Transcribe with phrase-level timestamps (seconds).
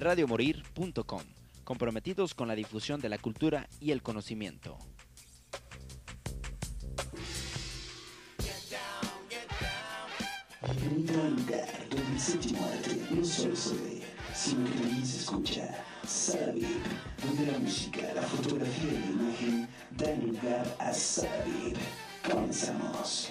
[0.00, 1.22] radiomorir.com,
[1.62, 4.78] comprometidos con la difusión de la cultura y el conocimiento.
[10.62, 14.02] Bienvenido al lugar donde el séptimo arte no solo se ve,
[14.34, 15.84] sino que también se escucha.
[16.06, 16.54] Sala
[17.22, 21.44] donde la música, la fotografía y la imagen dan lugar a Sala
[22.26, 23.30] Comenzamos.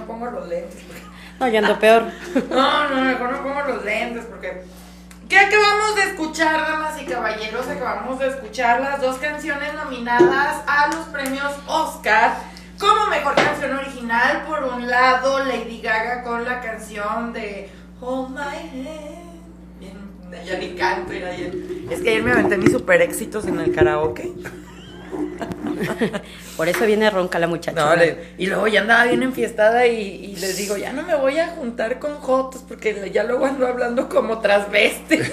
[0.00, 0.82] No, pongo los lentes.
[0.86, 1.02] porque-
[1.40, 2.04] No, ya ando peor.
[2.50, 4.62] No, no, mejor me pongo los lentes porque.
[5.28, 7.66] ¿Qué acabamos de escuchar, damas y caballeros?
[7.66, 12.36] Acabamos de escuchar las dos canciones nominadas a los premios Oscar
[12.78, 14.44] como mejor canción original.
[14.46, 17.68] Por un lado, Lady Gaga con la canción de
[18.00, 19.80] Hold My Hand.
[19.80, 19.96] Bien,
[20.46, 21.52] ya ni canto, era ayer.
[21.90, 24.32] Es que ayer me aventé mis super éxitos en el karaoke.
[26.56, 27.72] Por eso viene ronca la muchacha.
[27.84, 31.14] No, le- y luego ya andaba bien enfiestada y, y les digo, ya no me
[31.14, 35.32] voy a juntar con Jotos porque ya luego ando hablando como trasveste.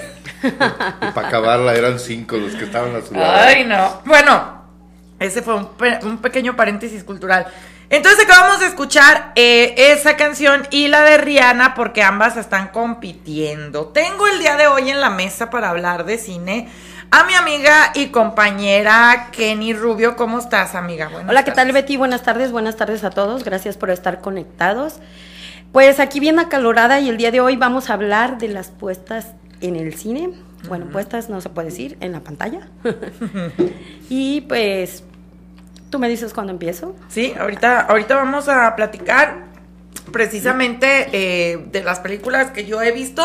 [1.14, 3.32] Para acabarla eran cinco los que estaban a su lado.
[3.46, 4.02] Ay, no.
[4.04, 4.62] Bueno,
[5.18, 7.46] ese fue un, pe- un pequeño paréntesis cultural.
[7.90, 13.86] Entonces acabamos de escuchar eh, esa canción y la de Rihanna porque ambas están compitiendo.
[13.88, 16.68] Tengo el día de hoy en la mesa para hablar de cine
[17.10, 20.16] a mi amiga y compañera Kenny Rubio.
[20.16, 21.08] ¿Cómo estás, amiga?
[21.08, 21.72] Buenas Hola, ¿qué tal.
[21.72, 21.96] Betty?
[21.96, 23.44] Buenas tardes, buenas tardes a todos.
[23.44, 25.00] Gracias por estar conectados.
[25.72, 29.32] Pues aquí bien acalorada y el día de hoy vamos a hablar de las puestas
[29.60, 30.30] en el cine.
[30.68, 32.68] Bueno, puestas no se puede decir, en la pantalla.
[34.08, 35.04] y pues,
[35.90, 36.94] tú me dices cuándo empiezo.
[37.08, 39.44] Sí, ahorita, ahorita vamos a platicar
[40.12, 43.22] precisamente eh, de las películas que yo he visto,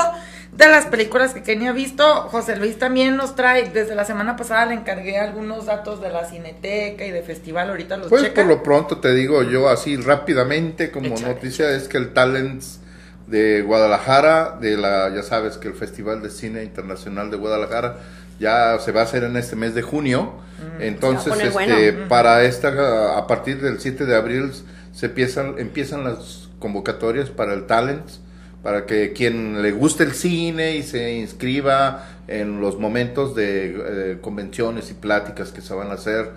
[0.52, 2.04] de las películas que Kenny ha visto.
[2.30, 6.26] José Luis también nos trae, desde la semana pasada le encargué algunos datos de la
[6.26, 8.42] Cineteca y de festival, ahorita los Pues checa.
[8.42, 12.80] por lo pronto te digo yo así rápidamente como noticia es que el Talents
[13.28, 17.98] de Guadalajara, de la, ya sabes que el Festival de Cine Internacional de Guadalajara
[18.40, 20.34] ya se va a hacer en este mes de junio.
[20.80, 22.08] Entonces, a poner este, bueno.
[22.08, 24.52] para esta, a partir del 7 de abril
[24.94, 28.20] se empiezan, empiezan las convocatorias para el Talents,
[28.64, 33.76] para que quien le guste el cine y se inscriba en los momentos de
[34.14, 36.30] eh, convenciones y pláticas que se van a hacer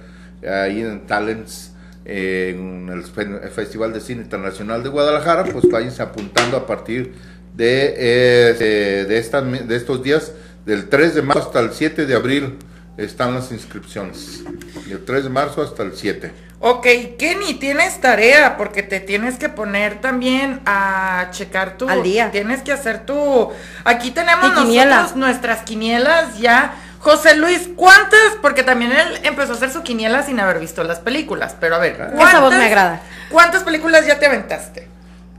[0.48, 1.72] ahí en Talents,
[2.04, 6.66] eh, en el, fe- el Festival de Cine Internacional de Guadalajara, pues váyanse apuntando a
[6.66, 7.12] partir
[7.54, 10.32] de, eh, de esta- de estos días,
[10.64, 12.56] del 3 de marzo hasta el 7 de abril
[12.96, 14.44] están las inscripciones.
[14.88, 16.30] Del 3 de marzo hasta el 7.
[16.64, 16.86] Ok,
[17.18, 21.88] Kenny, tienes tarea porque te tienes que poner también a checar tu...
[21.88, 22.30] Al día.
[22.30, 23.50] Tienes que hacer tu...
[23.84, 25.08] Aquí tenemos quiniela.
[25.16, 26.74] nuestras quinielas ya.
[27.00, 28.20] José Luis, ¿cuántas?
[28.40, 31.56] Porque también él empezó a hacer su quiniela sin haber visto las películas.
[31.58, 33.00] Pero a ver, Esa voz me agrada.
[33.28, 34.86] ¿Cuántas películas ya te aventaste?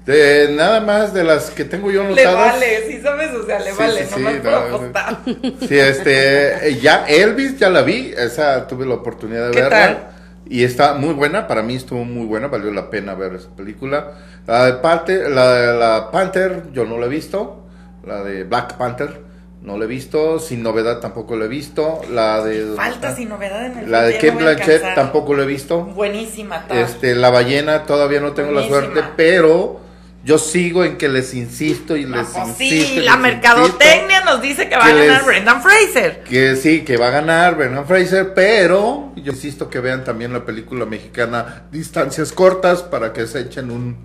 [0.06, 2.52] De nada más de las que tengo yo Le notadas.
[2.56, 5.18] vale, sí sabes, o sea, le Sí, vale, sí, sí, por no, apostar.
[5.26, 9.78] Sí, este, eh, ya Elvis ya la vi, esa tuve la oportunidad de ¿Qué verla.
[9.80, 10.13] tal?
[10.54, 14.12] Y está muy buena, para mí estuvo muy buena, valió la pena ver esa película.
[14.46, 17.66] La de Panther, la, la Panther yo no la he visto,
[18.06, 19.20] la de Black Panther
[19.64, 22.76] no la he visto, Sin Novedad tampoco la he visto, la de...
[22.76, 25.86] Falta sin novedad en el La de a Blanchett tampoco la he visto.
[25.86, 26.78] Buenísima, tal.
[26.78, 29.80] Este, la ballena todavía no tengo la suerte, pero
[30.24, 32.88] yo sigo en que les insisto y No, les pues insisto.
[32.88, 36.24] sí, y la les mercadotecnia nos dice que va que a ganar les- Brendan Fraser.
[36.24, 40.46] que sí, que va a ganar Brendan Fraser, pero yo insisto que vean también la
[40.46, 43.98] película mexicana Distancias Cortas para que se echen un,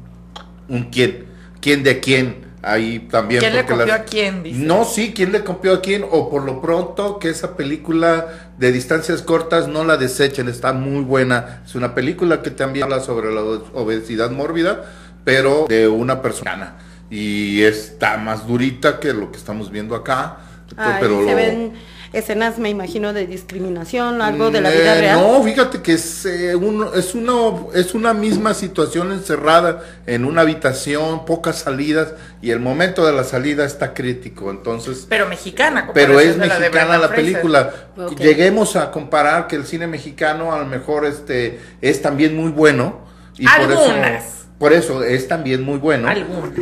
[0.68, 1.26] un quién,
[1.60, 2.48] quién de quién.
[2.60, 3.38] Ahí también.
[3.40, 4.42] ¿Quién le copió las- a quién?
[4.42, 4.58] Dice.
[4.58, 8.72] No, sí, quién le copió a quién, o por lo pronto que esa película de
[8.72, 11.62] distancias cortas no la desechen, está muy buena.
[11.64, 14.84] Es una película que también habla sobre la obesidad mórbida,
[15.32, 16.76] pero de una persona.
[17.10, 20.38] Y está más durita que lo que estamos viendo acá.
[20.76, 21.72] Ay, pero se lo- ven
[22.12, 25.20] escenas, me imagino, de discriminación, algo de la vida eh, real.
[25.20, 27.32] No, fíjate que es, eh, uno- es, una,
[27.74, 33.24] es una misma situación encerrada en una habitación, pocas salidas, y el momento de la
[33.24, 34.50] salida está crítico.
[34.50, 37.72] Entonces, Pero mexicana, pero es la mexicana la película.
[38.18, 43.00] Lleguemos a comparar que el cine mexicano a lo mejor este es también muy bueno
[43.38, 44.37] y por eso Algunas.
[44.58, 46.08] Por eso es también muy bueno.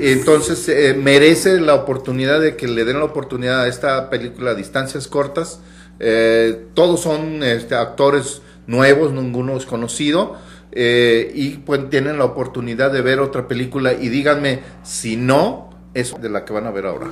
[0.01, 5.09] Entonces eh, merece la oportunidad de que le den la oportunidad a esta película Distancias
[5.09, 5.61] cortas.
[5.99, 10.37] Eh, todos son este, actores nuevos, ninguno es conocido.
[10.73, 16.21] eh, y pues tienen la oportunidad de ver otra película y díganme si no es
[16.21, 17.07] de la que van a ver ahora.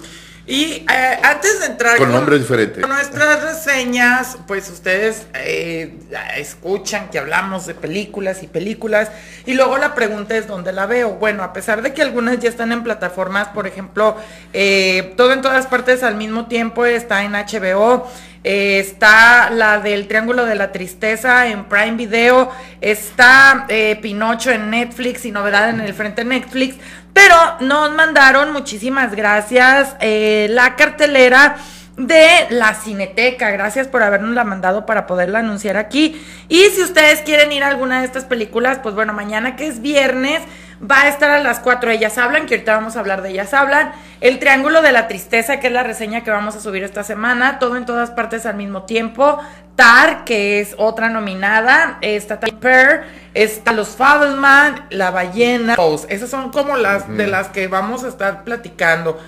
[0.46, 2.82] Y eh, antes de entrar Con nombre diferente.
[2.82, 5.96] con nuestras reseñas, pues ustedes eh,
[6.36, 9.10] escuchan que hablamos de películas y películas
[9.46, 11.12] y luego la pregunta es dónde la veo.
[11.14, 14.16] Bueno, a pesar de que algunas ya están en plataformas, por ejemplo,
[14.52, 18.06] eh, todo en todas partes al mismo tiempo está en HBO.
[18.46, 22.50] eh, está la del Triángulo de la Tristeza en Prime Video,
[22.82, 26.76] está eh, Pinocho en Netflix y novedad en el frente Netflix,
[27.14, 31.56] pero nos mandaron muchísimas gracias eh, la cartelera
[31.96, 33.50] de la Cineteca.
[33.50, 36.20] Gracias por habernos la mandado para poderla anunciar aquí.
[36.48, 39.80] Y si ustedes quieren ir a alguna de estas películas, pues bueno, mañana que es
[39.80, 40.42] viernes
[40.82, 43.54] va a estar a las 4 Ellas Hablan, que ahorita vamos a hablar de Ellas
[43.54, 43.92] Hablan.
[44.20, 47.58] El Triángulo de la Tristeza, que es la reseña que vamos a subir esta semana.
[47.58, 49.38] Todo en todas partes al mismo tiempo.
[49.76, 51.98] Tar, que es otra nominada.
[52.00, 53.04] Está también Per,
[53.34, 55.76] está Los Fableman, La Ballena.
[56.08, 59.20] Esas son como las de las que vamos a estar platicando.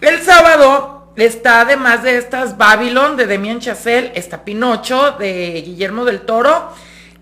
[0.00, 6.22] El sábado está además de estas Babylon de Demian Chazelle, está Pinocho de Guillermo del
[6.22, 6.72] Toro,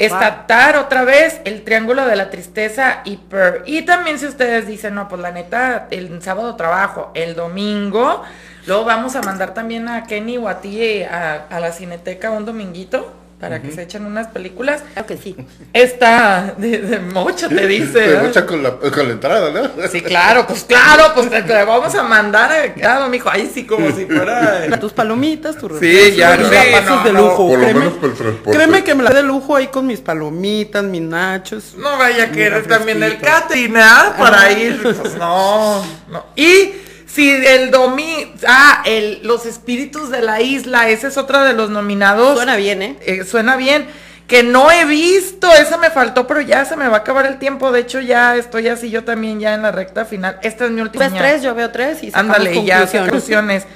[0.04, 3.62] está Tar otra vez, El Triángulo de la Tristeza y Per.
[3.66, 8.22] Y también si ustedes dicen, no, pues la neta, el sábado trabajo, el domingo,
[8.66, 12.30] luego vamos a mandar también a Kenny o a ti eh, a, a la Cineteca
[12.30, 14.82] un dominguito para que se echen unas películas.
[14.92, 15.34] Claro que sí.
[15.72, 17.98] Está de, de mocha, te dice.
[17.98, 18.22] ¿verdad?
[18.24, 19.88] mucha con la, con la entrada, ¿no?
[19.88, 23.64] Sí, claro, pues claro, pues te, te vamos a mandar, eh, claro, mijo, ahí sí
[23.64, 24.66] como si fuera...
[24.66, 24.70] eh.
[24.78, 26.42] Tus palomitas, tu Sí, ya, sí,
[26.86, 27.48] no, de lujo.
[27.48, 28.50] Por lo créeme, menos por el transporte.
[28.58, 31.74] créeme que me la de lujo ahí con mis palomitas, mis nachos.
[31.78, 34.14] No vaya que eres también el catering, ¿ah?
[34.18, 36.26] Para ir, pues no, no.
[36.36, 36.72] Y
[37.12, 41.70] si el domingo, ah, el, los espíritus de la isla, ese es otro de los
[41.70, 42.36] nominados.
[42.36, 42.96] Suena bien, ¿eh?
[43.04, 43.88] Eh, suena bien.
[44.28, 47.40] Que no he visto, esa me faltó, pero ya se me va a acabar el
[47.40, 47.72] tiempo.
[47.72, 50.38] De hecho, ya estoy así yo también ya en la recta final.
[50.42, 51.08] Esta es mi última.
[51.08, 53.66] Ves tres, yo veo tres y Ándale, y ya conclusiones.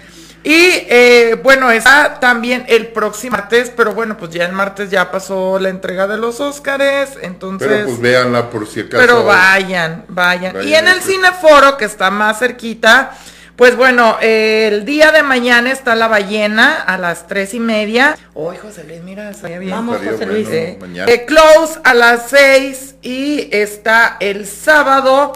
[0.45, 0.57] Y
[0.91, 5.59] eh, bueno, está también el próximo martes, pero bueno, pues ya el martes ya pasó
[5.59, 7.67] la entrega de los Óscares, entonces...
[7.67, 8.99] Pero pues véanla por si acaso.
[8.99, 10.53] Pero vayan, vayan.
[10.53, 11.07] Vayan, Y en el pues.
[11.07, 13.17] Cineforo, que está más cerquita,
[13.57, 18.15] pues bueno, eh, el día de mañana está La Ballena a las tres y media.
[18.35, 19.71] Uy, José Luis, mira, estaría bien.
[19.71, 20.49] Vamos, Estaría José bueno Luis.
[20.53, 25.33] Eh, eh, Close a las 6 y está el sábado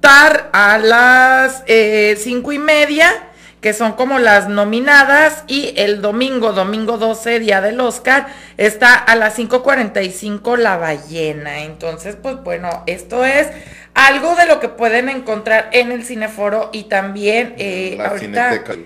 [0.00, 3.27] Tar a las eh, cinco y media,
[3.60, 9.16] que son como las nominadas, y el domingo, domingo 12, día del Oscar, está a
[9.16, 11.64] las 5.45 La Ballena.
[11.64, 13.48] Entonces, pues bueno, esto es
[13.94, 18.50] algo de lo que pueden encontrar en el Cineforo y también eh, la ahorita...
[18.50, 18.76] cineteca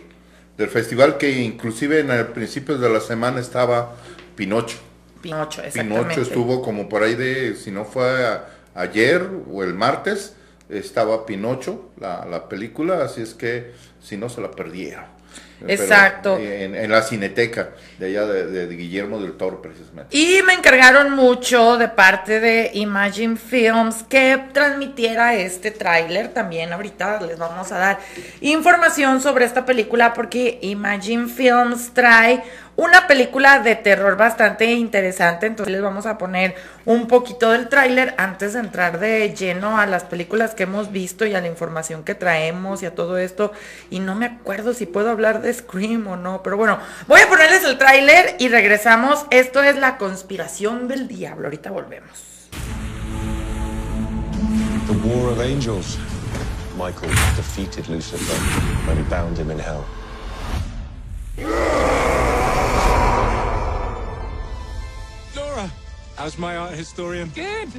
[0.56, 3.92] del festival que inclusive en el principio de la semana estaba
[4.36, 4.78] Pinocho.
[5.20, 6.14] Pinocho, exactamente.
[6.14, 10.34] Pinocho estuvo como por ahí de, si no fue a- ayer o el martes,
[10.72, 15.04] estaba Pinocho, la, la película, así es que si no se la perdieron.
[15.68, 16.38] Exacto.
[16.38, 20.16] En, en la cineteca de allá de, de- de Guillermo del Toro, precisamente.
[20.16, 26.34] Y me encargaron mucho de parte de Imagine Films que transmitiera este tráiler.
[26.34, 27.98] También ahorita les vamos a dar
[28.40, 32.42] información sobre esta película porque Imagine Films trae
[32.76, 35.46] una película de terror bastante interesante.
[35.46, 39.86] Entonces les vamos a poner un poquito del tráiler antes de entrar de lleno a
[39.86, 43.52] las películas que hemos visto y a la información que traemos y a todo esto.
[43.90, 47.28] Y no me acuerdo si puedo hablar de Scream o no, pero bueno, voy a
[47.28, 49.26] ponerles el tráiler y regresamos.
[49.30, 51.46] Esto es la conspiración del diablo.
[51.46, 52.32] Ahorita volvemos.
[54.86, 55.98] The War of Angels.
[56.76, 58.34] Michael defeated Lucifer
[58.86, 59.84] when he bound him in hell.
[61.38, 61.50] Laura,
[66.16, 67.30] how's my art historian?
[67.34, 67.70] Good.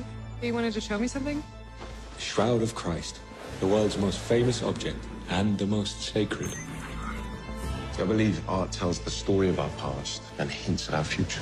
[0.41, 1.43] You wanted to show me something?
[2.17, 3.19] Shroud of Christ,
[3.59, 4.97] the world's most famous object
[5.29, 6.53] and the most sacred.
[7.99, 11.41] I believe art tells the story of our past and hints at our future.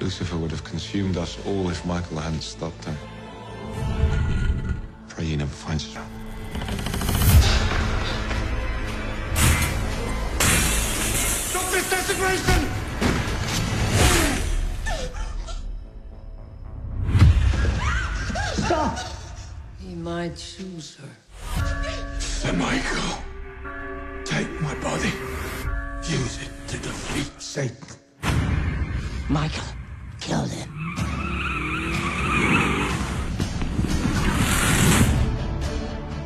[0.00, 2.96] Lucifer would have consumed us all if Michael hadn't stopped him.
[5.08, 5.92] Pray he never finds us.
[5.92, 7.03] Stop
[11.90, 12.68] this desecration!
[19.80, 21.02] Be my chooser.
[22.18, 23.18] Sir Michael,
[24.24, 25.12] take my body.
[26.08, 27.76] Use it to defeat Satan.
[29.28, 29.64] Michael,
[30.20, 30.70] kill him.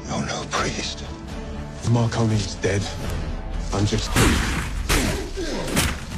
[0.09, 1.05] You're no priest.
[1.83, 2.83] If Marconi is dead,
[3.73, 4.11] I'm just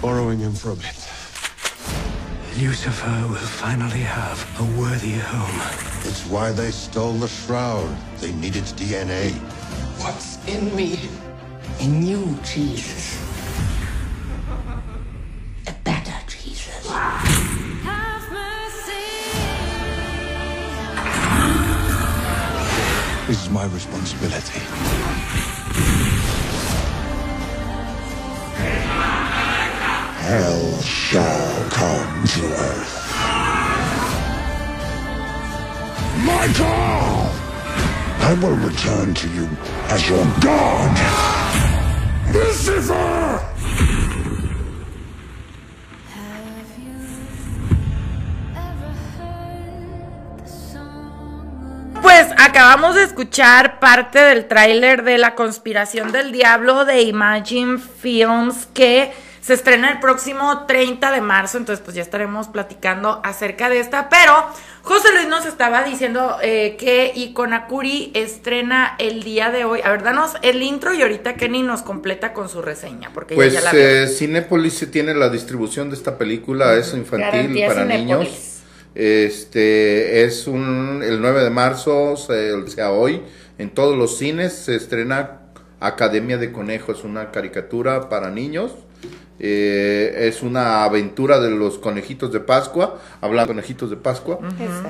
[0.00, 0.96] borrowing him for a bit.
[2.58, 5.60] Lucifer will finally have a worthy home.
[6.08, 7.88] It's why they stole the shroud.
[8.18, 9.32] They needed DNA.
[10.02, 10.98] What's in me?
[11.80, 13.18] In you, Jesus.
[15.66, 16.86] A better Jesus.
[16.88, 19.06] Have mercy.
[23.26, 24.60] This is my responsibility.
[30.30, 32.94] Hell shall come to earth.
[36.22, 37.26] Michael!
[38.20, 39.48] I will return to you
[39.88, 40.96] as your god!
[42.32, 43.40] Lucifer!
[52.02, 58.68] Pues acabamos de escuchar parte del tráiler de La conspiración del diablo de Imagine Films
[58.72, 63.80] que se estrena el próximo 30 de marzo, entonces pues ya estaremos platicando acerca de
[63.80, 64.32] esta, pero
[64.82, 69.80] José Luis nos estaba diciendo eh, que Iconacuri estrena el día de hoy.
[69.82, 73.52] A ver, danos el intro y ahorita Kenny nos completa con su reseña, porque Pues
[73.52, 78.06] ya la eh, Cinépolis tiene la distribución de esta película, es infantil Garantía para Cinépolis.
[78.30, 78.46] niños.
[78.94, 83.22] Este es un el 9 de marzo, se- o sea hoy,
[83.58, 85.42] en todos los cines se estrena
[85.80, 88.72] Academia de Conejos, una caricatura para niños.
[89.42, 94.38] Eh, es una aventura de los conejitos de Pascua, hablando de conejitos de Pascua.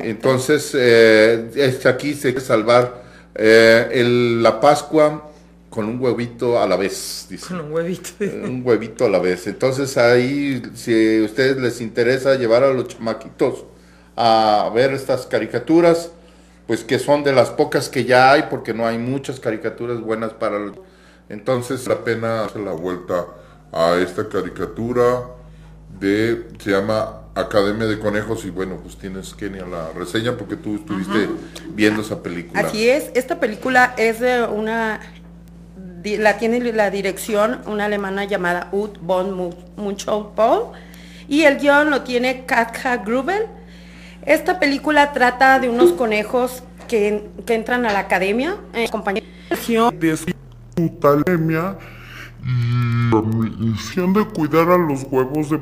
[0.02, 5.30] Entonces, eh, es- aquí se quiere salvar eh, el- la Pascua
[5.70, 8.10] con un huevito a la vez, dice Con un huevito.
[8.20, 9.46] un huevito a la vez.
[9.46, 13.64] Entonces ahí, si a ustedes les interesa llevar a los chamaquitos
[14.16, 16.10] a ver estas caricaturas,
[16.66, 20.32] pues que son de las pocas que ya hay, porque no hay muchas caricaturas buenas
[20.32, 20.58] para...
[20.58, 20.76] los-
[21.28, 23.26] Entonces la pena hacer la vuelta
[23.72, 25.22] a esta caricatura
[25.98, 30.76] de, se llama Academia de Conejos y bueno, pues tienes Kenia la reseña porque tú
[30.76, 31.28] estuviste
[31.74, 32.60] viendo esa película.
[32.60, 35.00] Así es, esta película es de una,
[36.02, 40.72] di- la tiene la dirección una alemana llamada Ut von Mu- Munchausen
[41.28, 43.44] y el guion lo tiene Katja Grubel.
[44.26, 49.56] Esta película trata de unos conejos que, que entran a la academia en compañía de
[52.44, 55.60] y la misión de cuidar a los huevos de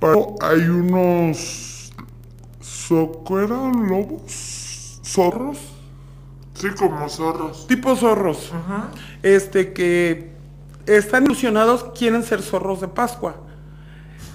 [0.00, 1.92] pero hay unos
[2.60, 5.58] ¿so- eran lobos zorros
[6.54, 7.66] sí como zorros.
[7.66, 8.52] Tipo zorros.
[9.22, 10.32] Este que
[10.86, 13.36] están ilusionados quieren ser zorros de Pascua.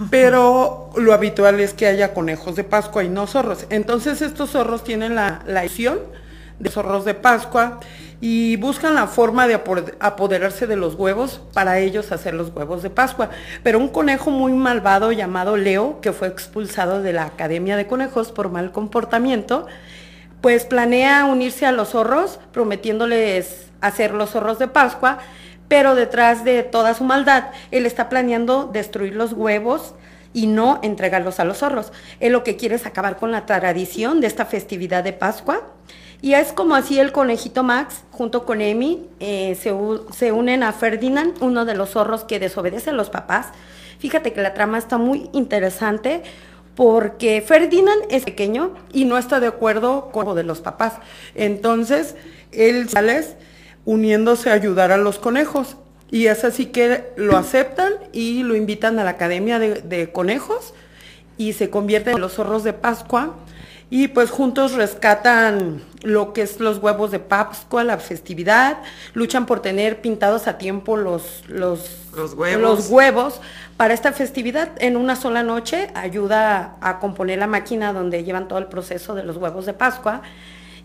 [0.09, 3.65] Pero lo habitual es que haya conejos de Pascua y no zorros.
[3.69, 5.99] Entonces estos zorros tienen la, la ilusión
[6.59, 7.79] de zorros de Pascua
[8.21, 12.83] y buscan la forma de apo- apoderarse de los huevos para ellos hacer los huevos
[12.83, 13.29] de Pascua.
[13.63, 18.31] Pero un conejo muy malvado llamado Leo, que fue expulsado de la Academia de Conejos
[18.31, 19.67] por mal comportamiento,
[20.41, 25.19] pues planea unirse a los zorros, prometiéndoles hacer los zorros de Pascua,
[25.69, 29.93] pero detrás de toda su maldad, él está planeando destruir los huevos
[30.33, 31.91] y no entregarlos a los zorros.
[32.19, 35.61] Él lo que quiere es acabar con la tradición de esta festividad de Pascua.
[36.21, 39.73] Y es como así el conejito Max, junto con Amy, eh, se,
[40.13, 43.47] se unen a Ferdinand, uno de los zorros que desobedece a los papás.
[43.99, 46.23] Fíjate que la trama está muy interesante
[46.75, 50.93] porque Ferdinand es pequeño y no está de acuerdo con lo de los papás.
[51.35, 52.15] Entonces,
[52.51, 53.23] él sale
[53.85, 55.77] uniéndose a ayudar a los conejos.
[56.11, 60.73] Y es así que lo aceptan y lo invitan a la Academia de, de Conejos
[61.37, 63.35] y se convierten en los zorros de Pascua.
[63.89, 68.77] Y pues juntos rescatan lo que es los huevos de Pascua, la festividad,
[69.13, 72.61] luchan por tener pintados a tiempo los, los, Los huevos.
[72.61, 73.41] los huevos
[73.77, 78.59] para esta festividad en una sola noche ayuda a componer la máquina donde llevan todo
[78.59, 80.21] el proceso de los huevos de Pascua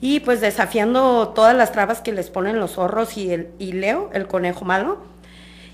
[0.01, 4.11] y pues desafiando todas las trabas que les ponen los zorros y, el, y Leo,
[4.13, 4.99] el conejo malo.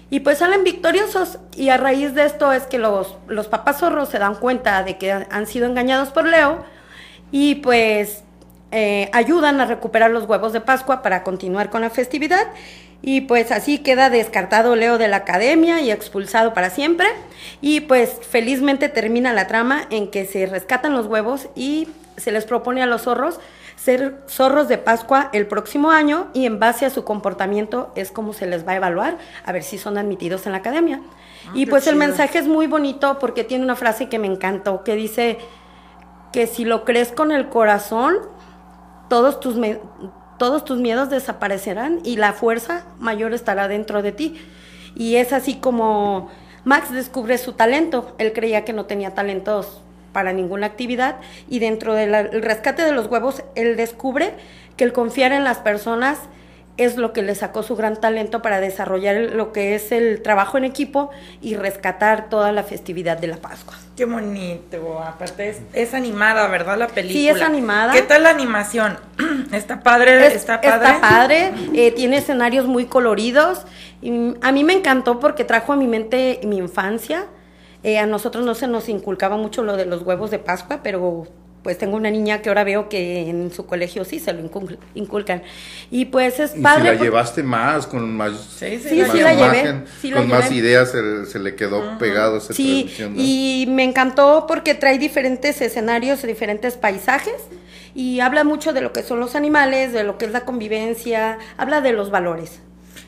[0.08, 4.08] Y pues salen victoriosos y a raíz de esto es que los, los papás zorros
[4.08, 6.64] se dan cuenta de que han sido engañados por Leo
[7.30, 8.24] y pues
[8.72, 12.46] eh, ayudan a recuperar los huevos de Pascua para continuar con la festividad.
[13.02, 17.08] Y pues así queda descartado Leo de la academia y expulsado para siempre.
[17.60, 22.44] Y pues felizmente termina la trama en que se rescatan los huevos y se les
[22.44, 23.40] propone a los zorros
[23.82, 28.34] ser zorros de Pascua el próximo año y en base a su comportamiento es como
[28.34, 31.00] se les va a evaluar a ver si son admitidos en la academia.
[31.54, 32.06] y qué pues el chido.
[32.06, 35.38] mensaje es muy bonito porque tiene una frase que me encantó que dice
[36.30, 38.18] que si lo crees con el corazón,
[39.10, 39.56] todos tus,
[40.38, 44.40] todos tus miedos desaparecerán y la fuerza mayor estará dentro de ti.
[44.94, 46.30] Y es así como
[46.64, 48.14] Max descubre su talento.
[48.18, 51.16] Él creía que no tenía talentos para ninguna actividad
[51.48, 54.34] y dentro del rescate de los huevos, él descubre
[54.76, 56.20] que el confiar en las personas
[56.84, 60.58] es lo que le sacó su gran talento para desarrollar lo que es el trabajo
[60.58, 63.74] en equipo y rescatar toda la festividad de la Pascua.
[63.96, 64.98] Qué bonito.
[65.02, 66.78] Aparte es, es animada, ¿verdad?
[66.78, 67.12] La película.
[67.20, 67.92] Sí, es animada.
[67.92, 68.98] ¿Qué tal la animación?
[69.52, 70.26] ¿Está padre?
[70.26, 70.88] Es- ¿Está padre?
[70.88, 73.66] Está padre, eh, tiene escenarios muy coloridos.
[74.02, 77.26] Y a mí me encantó porque trajo a mi mente mi infancia.
[77.82, 81.26] Eh, a nosotros no se nos inculcaba mucho lo de los huevos de Pascua, pero
[81.62, 84.78] pues tengo una niña que ahora veo que en su colegio sí se lo incul-
[84.94, 85.42] inculcan.
[85.90, 86.80] Y pues es Y padre.
[86.80, 90.10] si la porque- llevaste más, con más, Sí, sí, más sí la llevé, imagen, sí
[90.10, 90.56] la con más llevé.
[90.56, 93.22] ideas se, se le quedó pegado esa Sí, tradición, ¿no?
[93.22, 97.34] y me encantó porque trae diferentes escenarios, diferentes paisajes
[97.94, 101.38] y habla mucho de lo que son los animales, de lo que es la convivencia,
[101.58, 102.60] habla de los valores.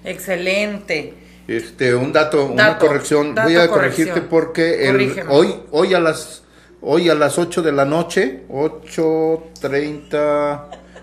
[0.05, 1.15] Excelente.
[1.49, 3.35] Este, un dato, una corrección.
[3.35, 4.09] dato, Voy a corrección.
[4.09, 6.42] corregirte porque el- hoy, hoy a las
[6.83, 10.61] hoy a las 8 de la noche, 8.30,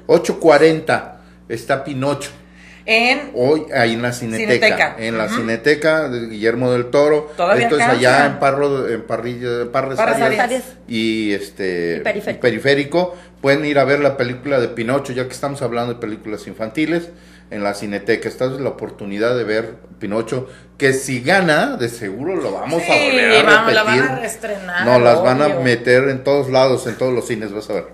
[0.07, 1.11] 8.40
[1.47, 2.31] está Pinocho.
[2.85, 4.95] En Hoy ahí en la Cineteca, Cineteca.
[4.97, 5.35] en la Ujú.
[5.35, 7.31] Cineteca de Guillermo del Toro.
[7.37, 10.63] Todavía Esto es allá en Parro, en Parrilla, Parres Parres Arias Arias.
[10.87, 12.39] y este Y Periférico.
[12.39, 13.15] y Periférico.
[13.41, 17.10] Pueden ir a ver la película de Pinocho, ya que estamos hablando de películas infantiles
[17.52, 18.28] en la Cineteca.
[18.28, 20.47] Esta es la oportunidad de ver Pinocho,
[20.78, 24.86] que si gana, de seguro lo vamos a volver a vamos, la van a reestrenar,
[24.86, 27.88] No, las van a meter en todos lados, en todos los cines, vas a ver.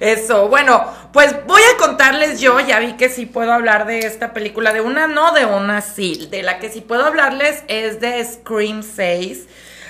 [0.00, 4.32] Eso, bueno, pues voy a contarles yo, ya vi que sí puedo hablar de esta
[4.32, 8.24] película, de una no, de una sí, de la que sí puedo hablarles es de
[8.24, 9.46] Scream 6.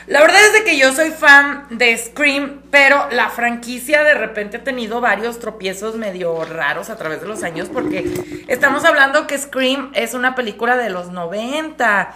[0.09, 4.57] La verdad es de que yo soy fan de Scream, pero la franquicia de repente
[4.57, 9.37] ha tenido varios tropiezos medio raros a través de los años porque estamos hablando que
[9.37, 12.15] Scream es una película de los 90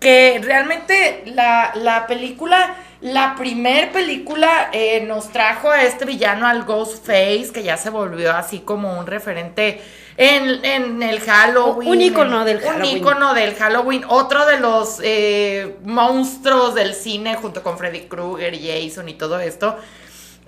[0.00, 6.64] que realmente la, la película, la primer película eh, nos trajo a este villano al
[6.64, 9.80] Ghostface, que ya se volvió así como un referente
[10.18, 11.88] en, en el Halloween.
[11.88, 12.96] Un ícono en- del Un Halloween.
[12.98, 19.08] ícono del Halloween, otro de los eh, monstruos del cine junto con Freddy Krueger, Jason
[19.08, 19.76] y todo esto.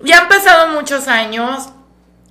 [0.02, 1.68] Ya han pasado muchos años,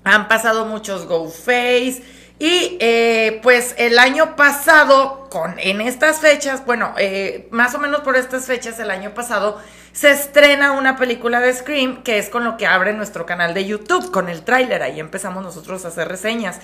[0.04, 2.04] han pasado muchos Go Face.
[2.42, 8.00] Y eh, pues el año pasado, con, en estas fechas, bueno, eh, más o menos
[8.00, 9.58] por estas fechas, el año pasado,
[9.92, 13.66] se estrena una película de Scream, que es con lo que abre nuestro canal de
[13.66, 16.60] YouTube, con el tráiler, ahí empezamos nosotros a hacer reseñas.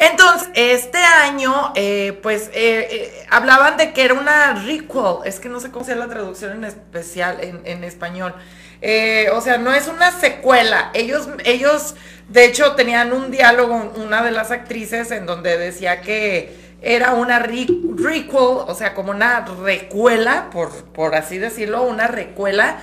[0.00, 5.48] Entonces, este año, eh, pues, eh, eh, hablaban de que era una requel, es que
[5.48, 8.32] no sé cómo sea la traducción en especial, en, español.
[8.80, 10.90] Eh, o sea, no es una secuela.
[10.94, 11.96] Ellos, ellos,
[12.28, 17.40] de hecho, tenían un diálogo, una de las actrices, en donde decía que era una
[17.40, 22.78] re- requel, o sea, como una recuela, por, por así decirlo, una recuela,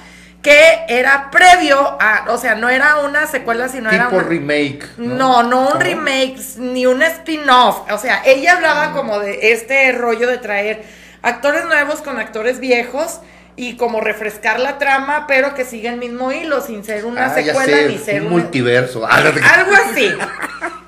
[0.46, 4.28] que era previo a, o sea, no era una secuela, sino era Tipo una...
[4.28, 4.86] remake.
[4.98, 7.92] No, no un remake, ni un spin-off.
[7.92, 10.84] O sea, ella hablaba como de este rollo de traer
[11.24, 13.22] actores nuevos con actores viejos
[13.56, 17.34] y como refrescar la trama, pero que siga el mismo hilo, sin ser una Ah,
[17.34, 19.04] secuela sé, ni ser un multiverso.
[19.10, 20.14] Algo así.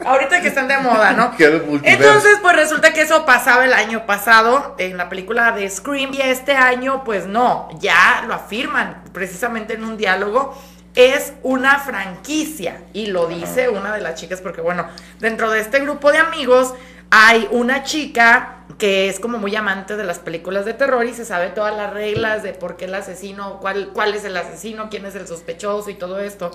[0.07, 1.33] Ahorita que están de moda, ¿no?
[1.83, 6.21] Entonces, pues resulta que eso pasaba el año pasado en la película de Scream y
[6.21, 10.57] este año, pues no, ya lo afirman precisamente en un diálogo.
[10.95, 14.87] Es una franquicia y lo dice una de las chicas porque bueno,
[15.19, 16.73] dentro de este grupo de amigos
[17.11, 21.25] hay una chica que es como muy amante de las películas de terror y se
[21.25, 25.05] sabe todas las reglas de por qué el asesino, cuál, cuál es el asesino, quién
[25.05, 26.51] es el sospechoso y todo esto.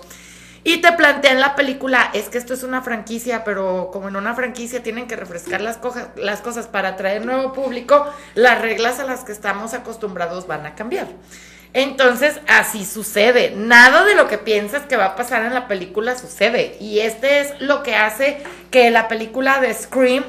[0.65, 4.35] Y te plantean la película, es que esto es una franquicia, pero como en una
[4.35, 9.33] franquicia tienen que refrescar las, cosas para atraer nuevo público, las reglas a las que
[9.33, 11.09] estamos acostumbrados van a cambiar.
[11.73, 13.55] Entonces, así sucede.
[13.57, 16.77] Nada de lo que piensas que va a pasar en la película sucede.
[16.79, 18.39] Y este es lo que hace
[18.71, 20.23] que la película de Scream,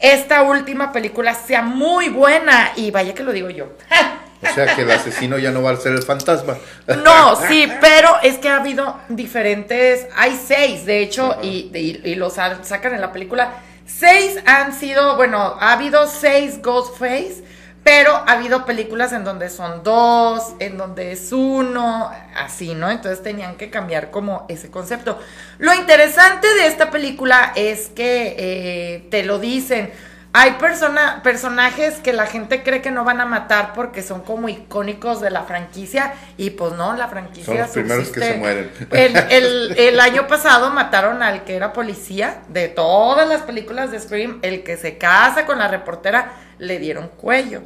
[0.00, 2.72] esta última película, sea muy buena.
[2.74, 3.68] Y vaya que lo digo yo.
[4.42, 6.56] O sea que el asesino ya no va a ser el fantasma.
[7.04, 12.14] No, sí, pero es que ha habido diferentes, hay seis, de hecho, y, y, y
[12.16, 13.52] los sa- sacan en la película.
[13.86, 17.44] Seis han sido, bueno, ha habido seis Ghostface,
[17.84, 22.90] pero ha habido películas en donde son dos, en donde es uno, así, ¿no?
[22.90, 25.18] Entonces tenían que cambiar como ese concepto.
[25.58, 29.92] Lo interesante de esta película es que eh, te lo dicen.
[30.34, 34.48] Hay persona, personajes que la gente cree que no van a matar porque son como
[34.48, 38.70] icónicos de la franquicia y pues no, la franquicia Son los primeros que se mueren.
[38.92, 44.00] El, el- el año pasado mataron al que era policía de todas las películas de
[44.00, 47.60] Scream, el que se casa con la reportera, le dieron cuello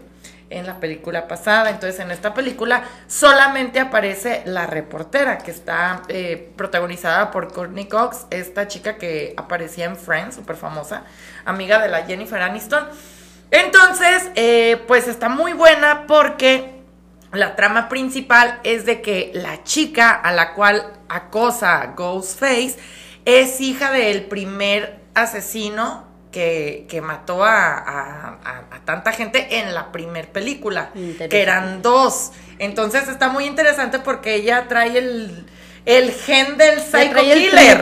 [0.49, 1.71] en la película pasada.
[1.71, 8.27] Entonces, en esta película solamente aparece la reportera, que está eh, protagonizada por Courtney Cox,
[8.31, 11.03] esta chica que aparecía en Friends, súper famosa,
[11.47, 12.87] amiga de la Jennifer Aniston.
[13.51, 16.73] Entonces, eh, pues está muy buena porque
[17.33, 22.77] la trama principal es de que la chica a la cual acosa Ghostface
[23.25, 29.75] es hija del primer asesino que, que mató a, a- a- a tanta gente en
[29.75, 30.91] la primer película,
[31.31, 32.33] que eran dos.
[32.59, 35.47] Entonces está muy interesante porque ella trae el,
[35.87, 37.21] el gen del psycho
[37.53, 37.73] trae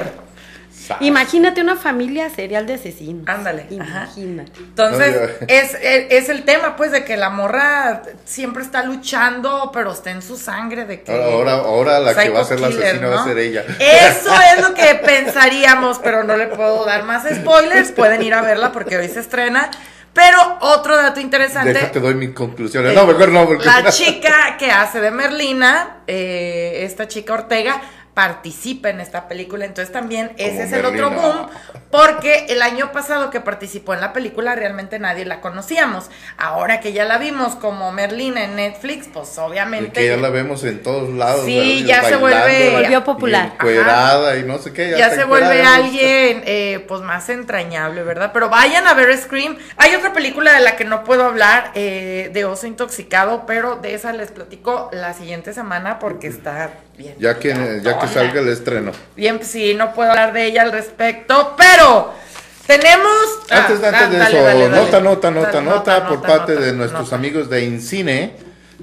[1.01, 3.27] Imagínate una familia serial de asesinos.
[3.27, 3.66] Ándale.
[3.70, 4.53] Imagínate.
[4.59, 9.92] Entonces, es, es, es el tema, pues, de que la morra siempre está luchando, pero
[9.92, 11.12] está en su sangre de que...
[11.12, 13.64] Ahora, ahora la que va a ser la asesina va a ser ella.
[13.79, 17.92] Eso es lo que pensaríamos, pero no le puedo dar más spoilers.
[17.92, 19.70] Pueden ir a verla porque hoy se estrena.
[20.14, 21.73] Pero otro dato interesante.
[21.73, 22.94] Déjate doy mis conclusiones.
[22.94, 27.83] No, mejor no, porque La chica que hace de Merlina, eh, esta chica Ortega,
[28.14, 29.64] participa en esta película.
[29.64, 31.46] Entonces también ese Como es el otro boom.
[31.90, 36.11] Porque el año pasado que participó en la película realmente nadie la conocíamos.
[36.38, 40.00] Ahora que ya la vimos como Merlina en Netflix, pues Y obviamente...
[40.00, 41.44] que ya la vemos en todos lados.
[41.44, 42.03] Sí, ¿verdad?
[42.03, 43.50] ya se vuelve- Volvió popular.
[43.50, 44.90] Y encuerada y no sé qué.
[44.90, 48.31] ya está se vuelve alguien eh, pues más entrañable, ¿verdad?
[48.33, 49.57] Pero vayan a ver Scream.
[49.77, 53.94] Hay otra película de la que no puedo hablar, eh, de Oso Intoxicado, pero de
[53.94, 57.14] esa les platico la siguiente semana porque está bien.
[57.18, 58.92] Ya que, ya que salga el estreno.
[59.16, 62.12] Bien, pues sí, no puedo hablar de ella al respecto, pero
[62.66, 63.12] tenemos...
[63.50, 64.76] ah, Antes, antes da- de dale, eso, dale, dale.
[64.85, 67.16] nota, nota, nota, nota, por nota, parte nota, de nuestros nota.
[67.16, 68.33] amigos de Incine.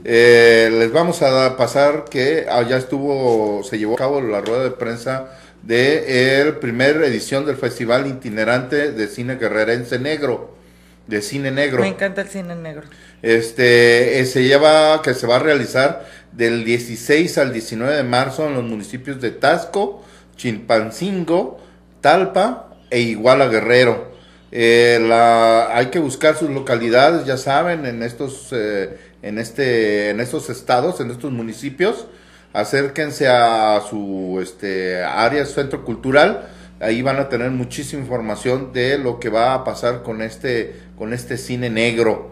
[0.04, 4.64] Eh, les vamos a pasar que ah, ya estuvo, se llevó a cabo la rueda
[4.64, 5.28] de prensa
[5.62, 10.56] de el primer edición del Festival Itinerante de Cine Guerrerense Negro,
[11.06, 11.82] de Cine Negro.
[11.82, 12.84] Me encanta el cine negro.
[13.22, 18.48] Este eh, se lleva que se va a realizar del 16 al 19 de marzo
[18.48, 20.04] en los municipios de Tasco,
[20.36, 21.60] Chilpancingo,
[22.02, 24.12] Talpa e Iguala Guerrero.
[24.52, 25.00] Eh,
[25.72, 31.00] hay que buscar sus localidades, ya saben, en estos, eh, en este, en estos estados,
[31.00, 32.08] en estos municipios.
[32.54, 36.50] Acérquense a su este, área centro cultural.
[36.82, 41.14] Ahí van a tener muchísima información de lo que va a pasar con este, con
[41.14, 42.32] este cine negro.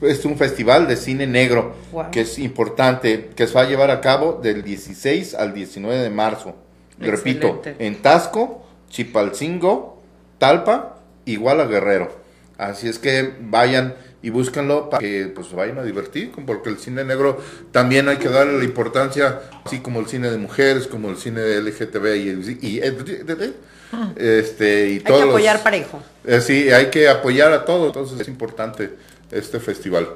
[0.00, 2.10] Es un festival de cine negro Wow.
[2.10, 6.10] que es importante, que se va a llevar a cabo del 16 al 19 de
[6.10, 6.54] marzo.
[6.98, 10.02] Repito, en Tasco, Chipalcingo,
[10.38, 12.10] Talpa, Iguala Guerrero.
[12.58, 17.04] Así es que vayan y búsquenlo para que pues vayan a divertir, porque el cine
[17.04, 17.38] negro
[17.70, 21.40] también hay que darle la importancia, así como el cine de mujeres, como el cine
[21.40, 22.80] de LGTB y, y-
[24.16, 26.02] este y Hay todos que los- apoyar parejo.
[26.24, 28.94] eh, sí, hay que apoyar a todos, entonces es importante
[29.30, 30.08] este festival.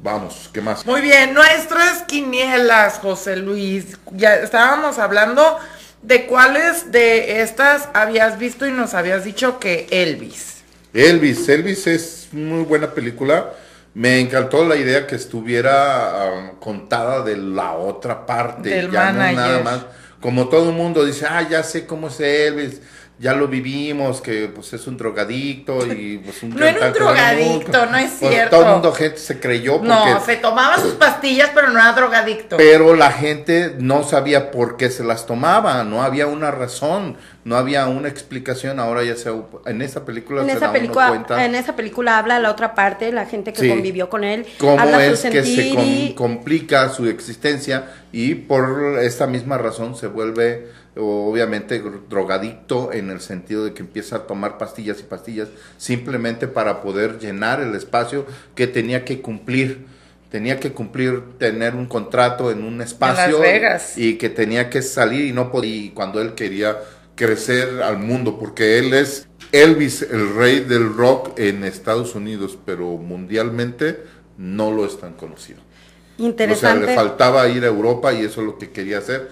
[0.00, 0.86] Vamos, ¿qué más?
[0.86, 3.98] Muy bien, nuestras quinielas, José Luis.
[4.12, 5.58] Ya estábamos hablando
[6.02, 10.58] de cuáles de estas habías visto y nos habías dicho que Elvis.
[10.94, 13.52] Elvis, Elvis es muy buena película.
[13.94, 19.18] Me encantó la idea que estuviera ah, contada de la otra parte, Del ya no
[19.32, 19.80] nada más.
[20.20, 22.80] Como todo el mundo dice, ah, ya sé cómo es Elvis,
[23.20, 27.86] ya lo vivimos, que pues es un drogadicto y pues un No era un drogadicto,
[27.86, 28.56] no es Pues, cierto.
[28.56, 31.92] todo el mundo gente se creyó porque No, se tomaba sus pastillas, pero no era
[31.92, 32.56] drogadicto.
[32.56, 37.56] pero la gente no sabía por qué se las tomaba, no había una razón, no
[37.56, 38.78] había una explicación.
[38.78, 39.32] Ahora ya se
[39.66, 42.50] en esa película En se da esa, uno película, cuenta en esa película habla la
[42.50, 43.68] otra parte, la gente que Sí.
[43.68, 44.46] convivió con él.
[44.58, 50.06] cómo habla es que se com- complica su existencia y por esta misma razón se
[50.06, 56.48] vuelve obviamente drogadicto en el sentido de que empieza a tomar pastillas y pastillas simplemente
[56.48, 59.86] para poder llenar el espacio que tenía que cumplir.
[60.30, 63.96] Tenía que cumplir, tener un contrato en un espacio Vegas.
[63.96, 66.76] y que tenía que salir y no podía, y cuando él quería
[67.14, 72.98] crecer al mundo, porque él es Elvis, el rey del rock en Estados Unidos, pero
[72.98, 74.02] mundialmente
[74.36, 75.60] no lo es tan conocido.
[75.60, 76.86] O sea, interesante.
[76.86, 79.30] le faltaba ir a Europa y eso es lo que quería hacer.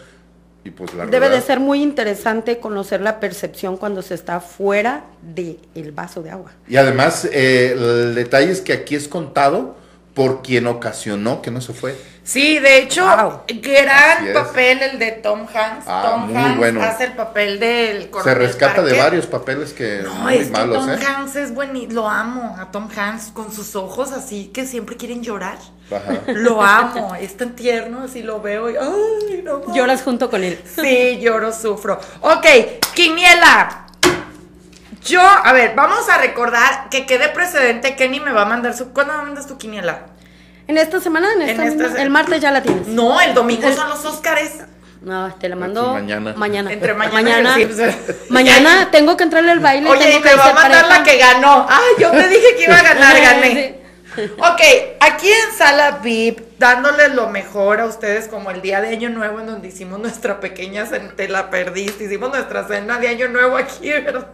[0.66, 5.05] Y pues la Debe de ser muy interesante conocer la percepción cuando se está fuera
[5.22, 6.50] del el vaso de agua.
[6.66, 9.76] Y además, eh, el detalle es que aquí es contado
[10.16, 11.94] por quien ocasionó que no se fue.
[12.24, 13.05] Sí, de hecho,
[13.46, 14.35] gran Así es.
[14.35, 15.85] papel el de Tom Hanks.
[15.87, 16.83] Ah, Tom muy Hanks bueno.
[16.83, 20.79] hace el papel del Se rescata de varios papeles que No, muy es que malos,
[20.79, 20.98] Tom ¿eh?
[21.07, 21.92] Hanks es buenísimo.
[21.92, 25.59] Lo amo a Tom Hanks con sus ojos así que siempre quieren llorar.
[25.90, 26.22] Ajá.
[26.33, 29.72] Lo amo, es tan tierno, así lo veo y ay, no.
[29.74, 30.59] Lloras junto con él.
[30.64, 32.00] Sí, lloro, sufro.
[32.22, 32.46] Ok,
[32.94, 33.86] Quiniela.
[35.06, 37.96] Yo, a ver, vamos a recordar que quede precedente.
[37.96, 38.92] Kenny me va a mandar su.
[38.92, 40.06] ¿Cuándo me mandas tu quiniela?
[40.68, 42.88] En esta semana, en esta En esta misma- se- el martes ya la tienes.
[42.88, 44.52] No, el domingo son los Óscares.
[45.00, 46.34] No, te la mando mañana.
[46.36, 46.72] mañana.
[46.72, 47.58] Entre mañana, mañana.
[47.60, 47.94] y el-
[48.30, 49.88] mañana tengo que entrarle al baile.
[49.88, 50.98] Oye, tengo y que me va a mandar pareja.
[50.98, 51.66] la que ganó.
[51.68, 53.76] Ay, yo te dije que iba a ganar, gané.
[54.38, 54.60] Ok,
[55.00, 59.38] aquí en Sala VIP, dándoles lo mejor a ustedes como el día de Año Nuevo
[59.40, 63.56] en donde hicimos nuestra pequeña cena, te la perdiste, hicimos nuestra cena de Año Nuevo
[63.58, 64.26] aquí, ¿verdad?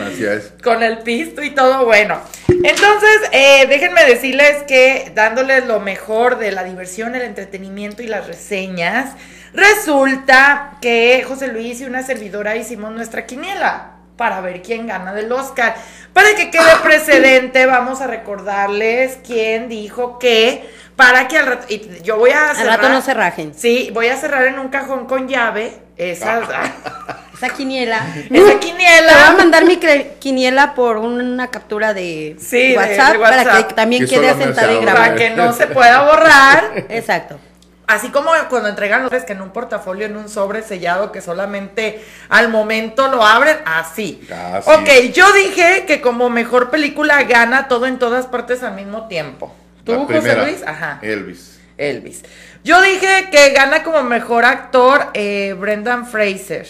[0.00, 0.52] Así es.
[0.62, 2.18] Con el pisto y todo bueno.
[2.48, 8.26] Entonces, eh, déjenme decirles que dándoles lo mejor de la diversión, el entretenimiento y las
[8.26, 9.10] reseñas,
[9.52, 15.30] resulta que José Luis y una servidora hicimos nuestra quiniela para ver quién gana del
[15.32, 15.74] Oscar.
[16.12, 22.00] Para que quede precedente, vamos a recordarles quién dijo que para que al rato, y
[22.02, 22.76] yo voy a Al cerrar.
[22.78, 23.52] rato no se rajen.
[23.54, 26.48] Sí, voy a cerrar en un cajón con llave esas,
[27.46, 28.06] Esa quiniela.
[28.30, 29.08] esa quiniela.
[29.08, 29.78] Te voy a mandar mi
[30.18, 33.68] quiniela por una captura de Sí, de- WhatsApp, de para WhatsApp.
[33.68, 35.04] que también Que quede asentada y grabada.
[35.06, 36.72] para que no se pueda borrar.
[36.88, 37.38] Exacto.
[37.86, 42.02] Así como cuando entregan los que en un portafolio, en un sobre sellado que solamente
[42.30, 44.26] al momento lo abren, así.
[44.32, 44.70] Ah, sí.
[44.70, 49.54] Ok, yo dije que como mejor película gana todo en todas partes al mismo tiempo.
[49.84, 50.62] ¿Tú, La José primera, Luis?
[50.66, 50.98] Ajá.
[51.02, 51.58] Elvis.
[51.76, 52.22] Elvis.
[52.62, 56.66] Yo dije que gana como mejor actor eh, Brendan Fraser.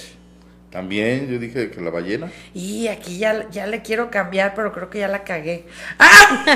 [0.75, 2.33] También yo dije que la ballena.
[2.53, 5.67] Y aquí ya, ya le quiero cambiar, pero creo que ya la cagué.
[6.01, 6.49] ¡Ah!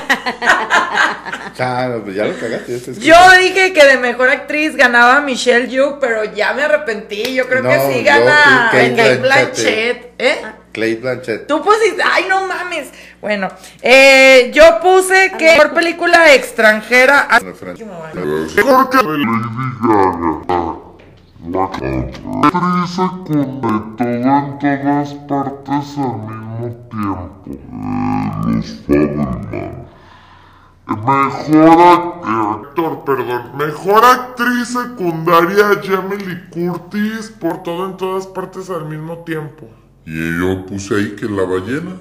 [1.56, 2.74] Ya, pues ya lo cagaste.
[2.74, 3.00] escrito.
[3.00, 7.32] Yo dije que de mejor actriz ganaba Michelle Yeoh, pero ya me arrepentí.
[7.32, 9.20] Yo creo que sí gana Kate Blanchett.
[9.20, 10.14] Blanchett.
[10.18, 10.42] ¿Eh?
[10.72, 11.46] Clay Blanchett.
[11.46, 12.88] Tú pusiste, ay, no mames.
[13.20, 13.48] Bueno,
[13.82, 17.28] eh, yo puse que mejor película extranjera.
[17.40, 19.24] Mejor que Lady
[19.80, 20.87] Gaga.
[21.46, 27.56] La actriz secundaria todo en todas partes al mismo tiempo.
[28.46, 29.78] Los.
[30.88, 33.42] Mejor ac- actor, perdón.
[33.56, 39.68] Mejor actriz secundaria Jamie Curtis por todo en todas partes al mismo tiempo.
[40.06, 41.92] Y yo puse ahí que la ballena.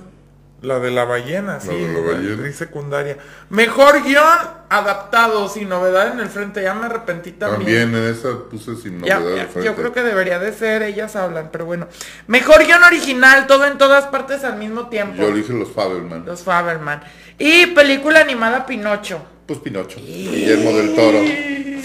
[0.67, 1.69] La de la ballena, sí.
[1.69, 2.51] de la ballena.
[2.51, 3.17] secundaria.
[3.49, 4.23] Mejor guion
[4.67, 6.61] adaptado, sin novedad en el frente.
[6.61, 7.61] Ya me arrepentí también.
[7.83, 9.63] También en esa puse sin novedad ya, de frente.
[9.63, 11.87] yo creo que debería de ser, ellas hablan, pero bueno.
[12.27, 15.21] Mejor guion original, todo en todas partes al mismo tiempo.
[15.21, 16.25] Yo dije los Fabelman.
[16.25, 17.01] Los Faberman.
[17.39, 19.21] Y película animada Pinocho.
[19.45, 20.01] Pues Pinocho.
[20.01, 21.21] Guillermo del Toro.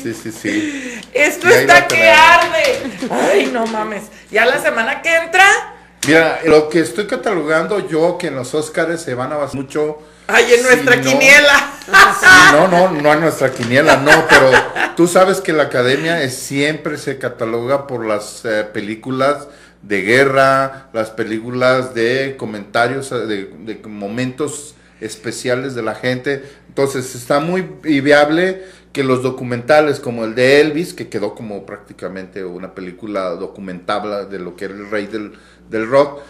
[0.03, 1.01] Sí, sí, sí.
[1.15, 2.83] Esto Y está la que arde.
[3.11, 4.05] Ay, no mames.
[4.33, 5.45] Ya la semana que entra.
[6.07, 9.99] Mira, lo que estoy catalogando yo que en los Oscars se van a basar mucho.
[10.27, 11.75] Ay, en nuestra si no- quiniela.
[12.53, 14.51] No, no, no en nuestra quiniela, no, pero
[14.97, 19.47] tú sabes que la academia es- siempre se cataloga por las eh, películas
[19.83, 26.43] de guerra, las películas de comentarios, eh, de, de momentos especiales de la gente.
[26.69, 32.45] Entonces está muy viable que los documentales como el de Elvis, que quedó como prácticamente
[32.45, 35.33] una película documentable de lo que era el rey del,
[35.73, 36.21] del rock,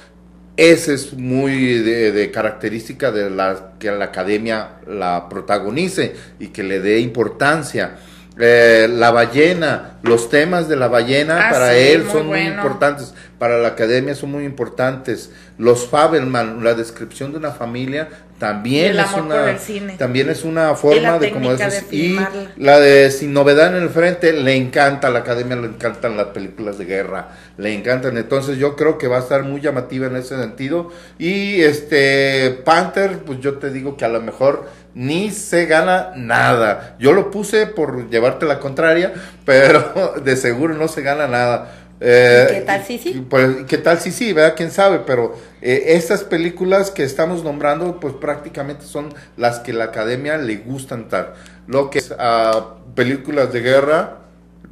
[0.57, 6.63] Ese es muy de, de característica de la que la academia la protagonice y que
[6.63, 7.97] le dé importancia.
[8.39, 12.41] Eh, la ballena, los temas de la ballena Ah, para sí, él muy son muy
[12.41, 15.31] importantes, para la academia son muy importantes.
[15.59, 18.09] Los Fabelman, la descripción de una familia
[18.43, 19.57] también es una
[19.99, 22.19] también es una forma de como dices, de y
[22.57, 26.27] la de Sin Novedad en el Frente le encanta, a la academia le encantan las
[26.27, 30.17] películas de guerra, le encantan, entonces yo creo que va a estar muy llamativa en
[30.17, 30.91] ese sentido.
[31.21, 36.97] Y este Panther, pues yo te digo que a lo mejor ni se gana nada.
[36.99, 39.13] Yo lo puse por llevarte la contraria,
[39.45, 41.82] pero de seguro no se gana nada.
[42.05, 43.27] Eh, ¿Qué tal si sí?
[43.29, 44.33] Pues, ¿qué tal si sí?
[44.33, 44.55] ¿Verdad?
[44.57, 45.01] ¿Quién sabe?
[45.07, 50.57] Pero eh, estas películas que estamos nombrando, pues prácticamente son las que la academia le
[50.57, 51.35] gustan tal.
[51.67, 54.19] Lo que es ah, películas de guerra,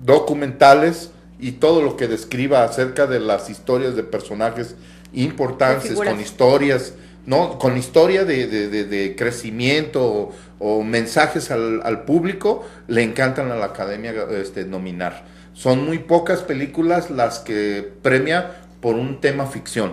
[0.03, 4.75] documentales y todo lo que describa acerca de las historias de personajes
[5.13, 6.95] importantes, con historias,
[7.27, 7.59] ¿no?
[7.59, 13.51] Con historia de, de- de- de crecimiento o, o mensajes al, al público, le encantan
[13.53, 15.25] a la academia este, nominar.
[15.61, 19.93] Son muy pocas películas las que premia por un tema ficción.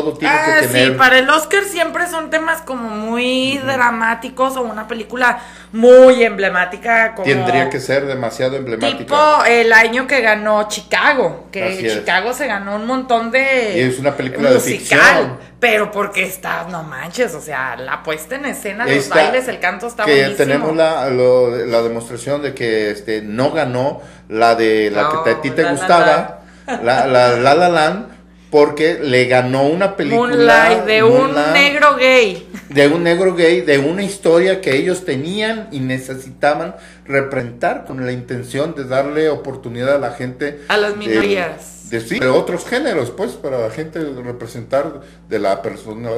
[0.00, 0.88] Todo tiene Ah, que tener...
[0.92, 5.38] sí, para el Oscar siempre son temas como muy dramáticos o una película
[5.72, 7.14] muy emblemática.
[7.14, 8.98] Como Tendría que ser demasiado emblemática.
[8.98, 11.94] Tipo el año que ganó Chicago, que Así es.
[11.94, 15.38] Chicago se ganó un montón de Y es una película de musical, ficción.
[15.60, 19.86] pero porque está, no manches, o sea, la puesta en escena, los bailes, el canto
[19.86, 20.36] está que buenísimo.
[20.36, 25.30] tenemos la, lo- la demostración de que este no ganó la de la No, que
[25.30, 28.13] a ti te La gustaba, la la, la La Land,
[28.54, 32.48] porque le ganó una película Moonlight, de un negro gay.
[32.68, 38.12] de un negro gay, de una historia que ellos tenían y necesitaban representar con la
[38.12, 41.90] intención de darle oportunidad a la gente A las de- minorías.
[41.90, 46.10] de, sí, de otros géneros, pues, para la gente representar de la persona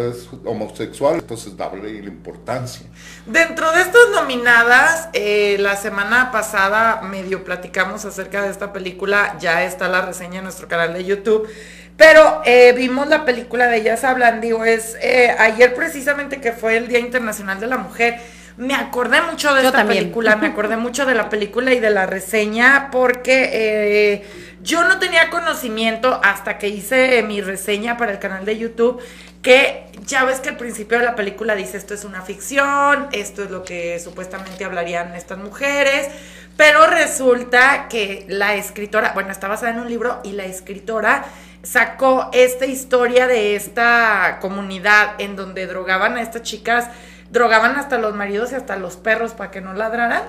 [0.45, 2.84] homosexual, entonces darle la importancia.
[3.24, 9.64] Dentro de estas nominadas, eh, la semana pasada medio platicamos acerca de esta película, ya
[9.64, 11.49] está la reseña en nuestro canal de YouTube,
[11.97, 16.76] pero eh, vimos la película de Ellas Hablan, digo, es eh, ayer precisamente que fue
[16.76, 18.20] el Día Internacional de la Mujer,
[18.59, 20.05] me acordé mucho de Yo esta también.
[20.05, 24.24] película, me acordé mucho de la película y de la reseña porque eh,
[24.62, 29.03] yo no tenía conocimiento hasta que hice mi reseña para el canal de YouTube
[29.42, 33.44] que ya ves que al principio de la película dice esto es una ficción, esto
[33.44, 36.09] es lo que supuestamente hablarían estas mujeres,
[36.57, 41.24] pero resulta que la escritora, bueno, está basada en un libro y la escritora
[41.67, 46.89] sacó esta historia de esta comunidad en donde drogaban a estas chicas,
[47.31, 50.23] drogaban hasta los maridos y hasta los perros para que no ladraran.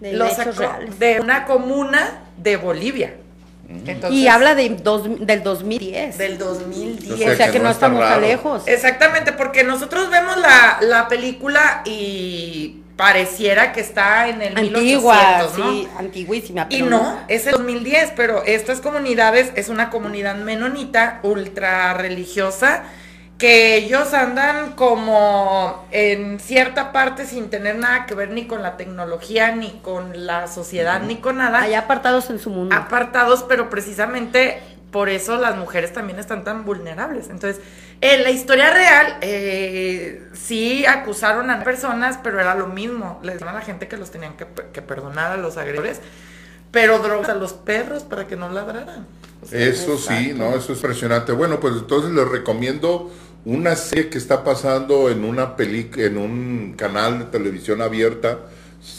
[0.00, 3.14] De Lo sacó de una comuna de Bolivia.
[3.86, 6.18] Entonces, y habla de dos, del 2010.
[6.18, 7.32] del 2010.
[7.32, 8.62] o sea que, no, estamos tan lejos.
[8.66, 15.58] Exactamente, porque nosotros vemos la, la película y pareciera que está en el Antigua, 1800,
[15.58, 15.72] ¿no?
[15.72, 16.66] sí, antiguísima.
[16.70, 22.84] Y no, es el 2010, pero estas comunidades es una comunidad menonita ultra religiosa
[23.38, 28.76] que ellos andan como en cierta parte sin tener nada que ver ni con la
[28.76, 32.74] tecnología, ni con la sociedad, ni con nada Allá apartados en su mundo.
[32.76, 34.60] apartados, pero precisamente
[34.92, 37.28] por eso las mujeres también están tan vulnerables.
[37.28, 37.60] Entonces,
[38.00, 43.18] en la historia real, eh, sí acusaron a personas, pero era lo mismo.
[43.24, 46.00] Les dijeron a la gente que los tenían que, que perdonar a los agresores,
[46.74, 49.06] pero drogas a los perros para que no ladraran.
[49.42, 51.32] O sea, Eso sí, no, eso es impresionante.
[51.32, 53.10] Bueno, pues entonces les recomiendo
[53.44, 58.40] una serie que está pasando en una peli en un canal de televisión abierta,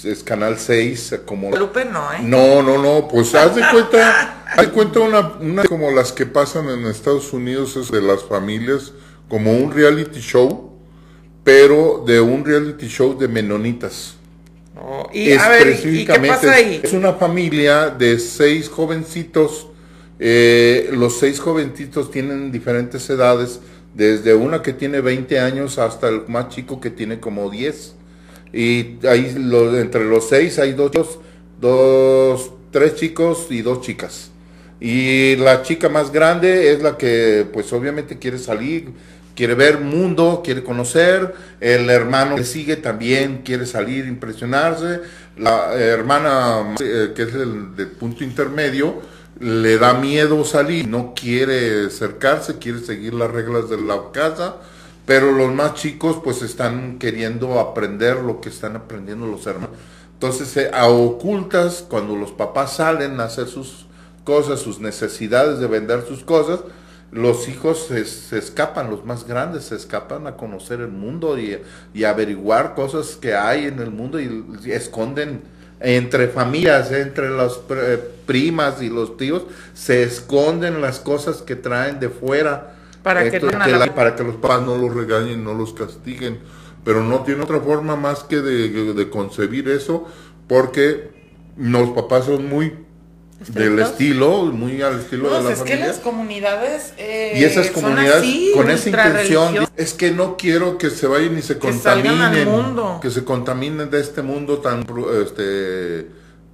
[0.04, 2.20] es canal 6, como Guadalupe no, ¿eh?
[2.24, 6.26] No, no, no, pues haz de cuenta, haz de cuenta una, una como las que
[6.26, 8.94] pasan en Estados Unidos es de las familias,
[9.28, 10.80] como un reality show,
[11.44, 14.16] pero de un reality show de menonitas.
[14.78, 16.82] Oh, y a ver, ¿y- ¿y qué pasa ahí?
[16.84, 19.68] Es una familia de seis jovencitos.
[20.18, 23.60] eh, los seis jovencitos tienen diferentes edades,
[23.94, 27.96] desde una que tiene 20 años hasta el más chico que tiene como 10.
[28.54, 31.20] Y ahí lo- entre los seis hay dos, chicos,
[31.60, 34.32] dos, tres chicos y dos chicas.
[34.80, 38.90] Y la chica más grande es la que pues obviamente quiere salir,
[39.36, 41.36] quiere ver mundo, quiere conocer.
[41.60, 45.02] El hermano que sigue también quiere salir, impresionarse.
[45.38, 49.02] La hermana eh, que es el del punto intermedio
[49.40, 54.56] le da miedo salir, no quiere acercarse, quiere seguir las reglas de la casa.
[55.06, 59.78] Pero los más chicos pues están queriendo aprender lo que están aprendiendo los hermanos.
[60.14, 63.86] Entonces eh, a ocultas, cuando los papás salen a hacer sus
[64.24, 66.62] cosas, sus necesidades de vender sus cosas,
[67.16, 71.58] los hijos se, se escapan, los más grandes se escapan a conocer el mundo y,
[71.94, 75.42] y averiguar cosas que hay en el mundo y, y esconden
[75.80, 79.44] entre familias, entre las pr- primas y los tíos,
[79.74, 82.76] se esconden las cosas que traen de fuera.
[83.22, 86.40] Para que la- la- para que los papás no los regañen, no los castiguen.
[86.84, 90.06] Pero no tiene otra forma más que de, de concebir eso,
[90.48, 91.12] porque
[91.58, 92.85] los papás son muy
[93.40, 96.94] del estilo, muy al estilo No, de la es que las comunidades.
[96.98, 101.38] eh, Y esas comunidades así, con esa intención, es que no quiero que se vayan
[101.38, 103.00] y se Que salgan al contaminen, mundo.
[103.02, 104.86] que se contaminen de este mundo tan
[105.24, 106.08] este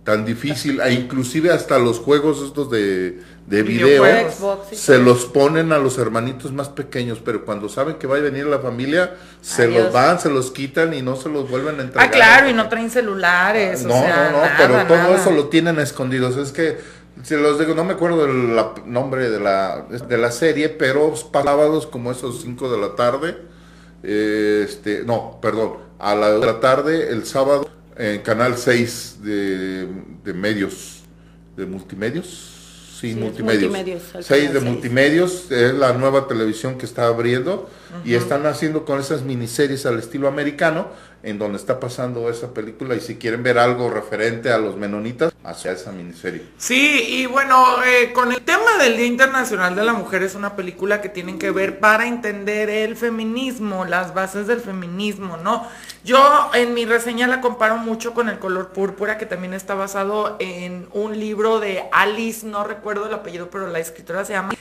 [0.04, 4.04] tan difícil, e inclusive hasta los juegos estos de, de video.
[4.04, 8.20] Xbox se los ponen a los hermanitos más pequeños, pero cuando saben que va a
[8.20, 9.84] venir la familia, se Adiós.
[9.84, 12.08] los van, se los quitan y no se los vuelven a entregar.
[12.08, 13.84] Ah, claro, y no traen celulares.
[13.84, 15.16] No, o sea, no, no, nada, pero todo nada.
[15.22, 16.36] eso lo tienen escondidos.
[16.38, 16.80] Es que,
[17.22, 21.86] si los digo, no me acuerdo la- nombre de la, de la serie, pero sábados
[21.86, 23.38] como esos 5 de la tarde,
[24.02, 29.88] eh, este, no, perdón, a la de la tarde, el sábado, en Canal 6 de,
[30.24, 31.02] de medios,
[31.56, 32.26] de multimedios.
[32.28, 33.72] Sí, Sí, es multimedios.
[33.72, 37.68] multimedios, el 6 canal de multimedios, es la nueva televisión que está abriendo
[38.06, 40.89] y están haciendo con esas miniseries al estilo americano,
[41.24, 45.34] en donde está pasando esa película y si quieren ver algo referente a los menonitas,
[45.43, 46.43] hacia esa miniserie.
[46.57, 50.55] Sí, y bueno, eh, con el tema del Día Internacional de la Mujer es una
[50.55, 55.67] película que tienen que ver para entender el feminismo, las bases del feminismo, ¿no?
[56.03, 60.36] Yo en mi reseña la comparo mucho con El color púrpura, que también está basado
[60.39, 64.53] en un libro de Alice, no recuerdo el apellido, pero la escritora se llama.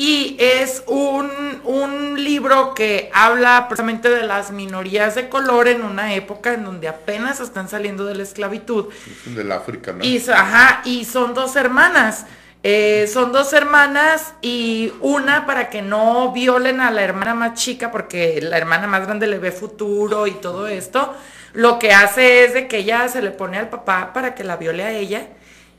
[0.00, 1.28] Y es un,
[1.64, 6.86] un libro que habla precisamente de las minorías de color en una época en donde
[6.86, 8.86] apenas están saliendo de la esclavitud.
[9.24, 10.04] Del África, ¿no?
[10.04, 12.26] Y, ajá, y son dos hermanas.
[12.62, 17.90] Eh, son dos hermanas y una para que no violen a la hermana más chica
[17.90, 21.12] porque la hermana más grande le ve futuro y todo esto.
[21.54, 24.56] Lo que hace es de que ella se le pone al papá para que la
[24.56, 25.26] viole a ella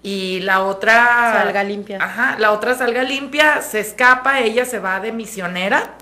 [0.02, 1.97] y la otra Salga limpia.
[2.02, 5.95] Ajá, la otra salga limpia, se escapa, ella se va de misionera.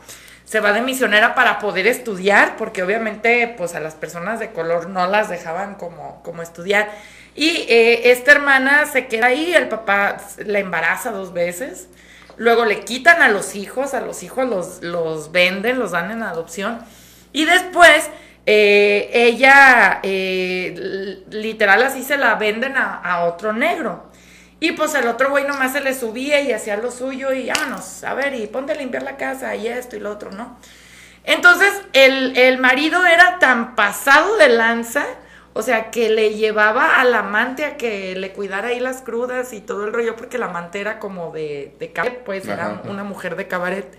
[0.46, 4.88] Se va de misionera para poder estudiar, porque obviamente pues a las personas de color
[4.88, 6.90] no las dejaban como, como estudiar.
[7.36, 11.90] Y eh, esta hermana se queda ahí, el papá la embaraza dos veces,
[12.38, 16.24] luego le quitan a los hijos, a los hijos los, los venden, los dan en
[16.24, 16.80] adopción.
[17.34, 18.10] Y después
[18.48, 24.10] eh, ella, eh, literal así se la venden a, a otro negro.
[24.60, 28.04] Y pues el otro güey nomás se le subía y hacía lo suyo y vámonos,
[28.04, 30.58] a ver, y ponte a limpiar la casa y esto y lo otro, ¿no?
[31.26, 35.06] Entonces el, el marido era tan pasado de lanza,
[35.54, 39.62] o sea, que le llevaba al amante a que le cuidara ahí las crudas y
[39.62, 42.82] todo el rollo, porque la amante era como de, de cabaret, pues era Ajá.
[42.86, 43.98] una mujer de cabaret.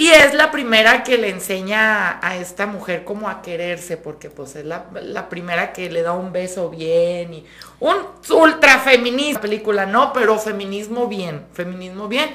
[0.00, 4.54] Y es la primera que le enseña a esta mujer como a quererse, porque pues
[4.54, 7.44] es la, primera que le da un beso bien y
[7.80, 7.96] un
[8.30, 10.12] ultra feminista película, ¿no?
[10.12, 12.30] Pero feminismo bien, feminismo bien.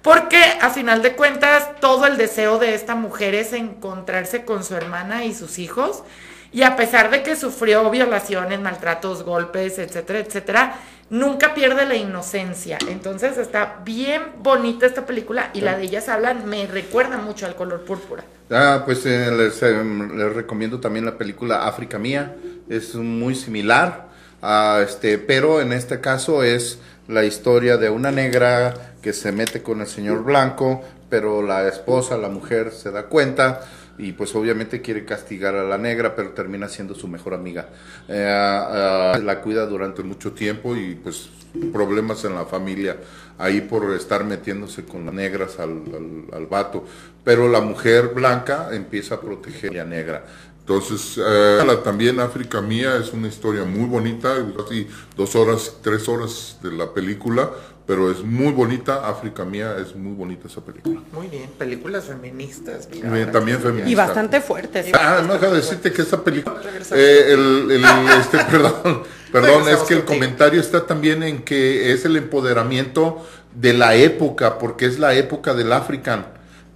[0.00, 4.76] Porque a final de cuentas todo el deseo de esta mujer es encontrarse con su
[4.76, 6.04] hermana y sus hijos.
[6.52, 10.78] Y a pesar de que sufrió violaciones, maltratos, golpes, etcétera, etcétera,
[11.10, 12.78] nunca pierde la inocencia.
[12.88, 17.54] Entonces está bien bonita esta película y la de ellas hablan, me recuerda mucho al
[17.54, 18.24] color púrpura.
[18.50, 22.34] Ah, pues eh, les, eh, les recomiendo también la película África Mía,
[22.68, 24.08] es muy similar,
[24.40, 26.78] a este, pero en este caso es
[27.08, 32.16] la historia de una negra que se mete con el señor blanco, pero la esposa,
[32.16, 33.62] la mujer, se da cuenta
[33.98, 37.68] y pues obviamente quiere castigar a la negra, pero termina siendo su mejor amiga.
[38.08, 41.28] Eh, ah, la cuida durante mucho tiempo y pues
[41.72, 42.96] problemas en la familia
[43.38, 46.84] ahí por estar metiéndose con las negras al, al, al vato.
[47.24, 50.24] Pero la mujer blanca empieza a proteger a la negra.
[50.68, 54.86] Entonces, eh, también África Mía es una historia muy bonita, casi
[55.16, 57.50] dos horas, tres horas de la película,
[57.88, 59.08] pero es muy bonita.
[59.08, 61.00] África Mía es muy bonita esa película.
[61.10, 62.86] Muy bien, películas feministas.
[62.92, 63.90] mira, Bien, también feminista.
[63.90, 64.86] Y bastante fuertes.
[64.92, 66.60] Ah, no deja de decirte que esa película,
[66.94, 67.84] eh, el, el-
[68.20, 70.04] este, perdón, perdón, es que el contigo.
[70.04, 75.54] comentario está también en que es el empoderamiento de la época, porque es la época
[75.54, 76.26] del African,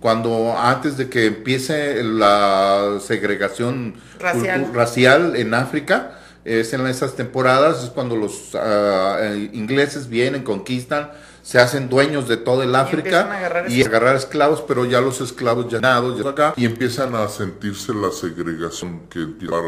[0.00, 4.70] cuando antes de que empiece la segregación Racial.
[4.72, 11.10] racial en África, es en esas temporadas, es cuando los eh, ingleses vienen, conquistan,
[11.42, 15.20] se hacen dueños de todo el África a agarrar y agarrar esclavos, pero ya los
[15.20, 19.60] esclavos ya nados, ya acá, Y empiezan a sentirse la segregación que la,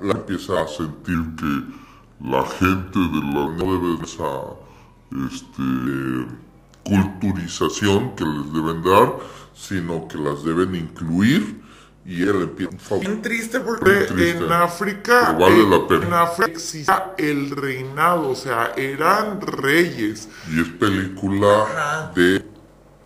[0.00, 1.82] la empieza a sentir que
[2.28, 4.62] la gente de la no debe esa,
[5.26, 6.42] este,
[6.84, 9.14] culturización que les deben dar,
[9.54, 11.61] sino que las deben incluir
[12.04, 12.96] y él empieza.
[12.96, 16.06] Bien triste porque Bien triste, en África, vale eh, la pena.
[16.06, 20.28] en África existía el reinado, o sea, eran reyes.
[20.50, 22.44] Y es película de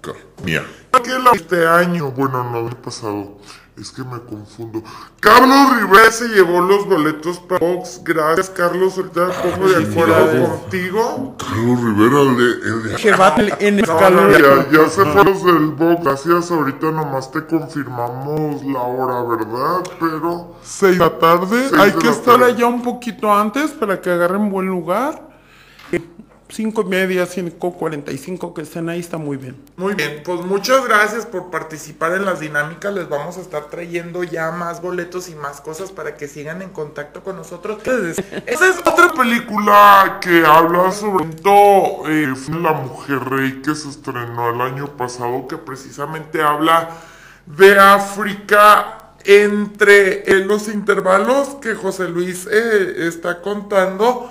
[0.00, 0.64] Carmia.
[1.04, 2.10] ¿Qué la este año?
[2.10, 3.38] Bueno, no, el pasado.
[3.78, 4.82] Es que me confundo.
[5.20, 8.00] Carlos Rivera se llevó los boletos para Fox.
[8.02, 8.96] Gracias, Carlos.
[8.96, 11.36] Ahorita me pongo de acuerdo mira, contigo.
[11.38, 12.68] Carlos Rivera, el de...
[12.68, 16.04] El de Que va en No, no, ya, ya se fueron los del box.
[16.04, 19.82] Gracias, ahorita nomás te confirmamos la hora, ¿verdad?
[20.00, 20.56] Pero.
[20.62, 21.68] Seis de la tarde.
[21.68, 22.52] Seis Hay de que la estar tarde.
[22.52, 25.35] allá un poquito antes para que agarren buen lugar.
[26.48, 29.56] Eh, Cinco y media, cinco cuarenta y cinco que estén ahí está muy bien.
[29.76, 32.94] Muy bien, pues muchas gracias por participar en las dinámicas.
[32.94, 36.70] Les vamos a estar trayendo ya más boletos y más cosas para que sigan en
[36.70, 37.82] contacto con nosotros.
[38.46, 44.60] Esa es otra película que habla sobre eh, La Mujer Rey que se estrenó el
[44.60, 46.90] año pasado, que precisamente habla
[47.46, 54.30] de África entre eh, los intervalos que José Luis eh, está contando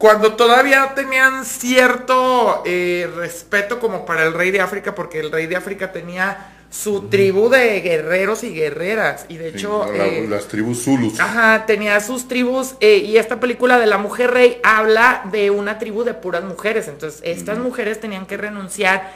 [0.00, 5.46] cuando todavía tenían cierto eh, respeto como para el rey de África, porque el rey
[5.46, 9.84] de África tenía su tribu de guerreros y guerreras, y de hecho...
[9.92, 11.20] La- eh, las tribus Zulus.
[11.20, 15.78] Ajá, tenía sus tribus eh, y esta película de la mujer rey habla de una
[15.78, 16.88] tribu de puras mujeres.
[16.88, 19.12] Entonces, estas mujeres tenían que renunciar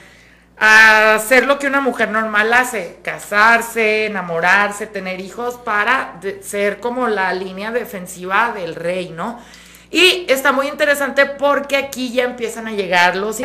[0.59, 7.09] a hacer lo que una mujer normal hace, casarse, enamorarse, tener hijos para ser como
[7.09, 9.41] la línea defensiva del rey, ¿no?
[9.95, 13.41] Y está muy interesante porque aquí ya empiezan a llegar los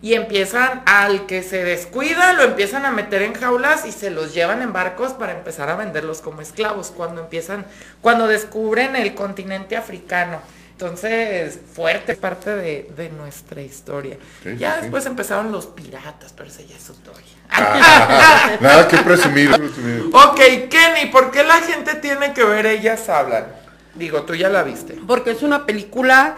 [0.00, 4.32] y empiezan al que se descuida, lo empiezan a meter en jaulas y se los
[4.32, 7.66] llevan en barcos para empezar a venderlos como esclavos cuando empiezan,
[8.00, 10.40] cuando descubren el continente africano.
[10.72, 14.16] Entonces, fuerte parte de, de nuestra historia.
[14.56, 17.26] Ya después empezaron los piratas, pero esa ya es historia.
[17.52, 19.50] Ah, nada que presumir.
[19.50, 20.08] presumir.
[20.14, 20.40] Ok,
[20.70, 23.60] Kenny, ¿por qué la gente tiene que ver Ellas Hablan?
[23.94, 24.96] Digo, tú ya la viste.
[25.06, 26.36] Porque es una película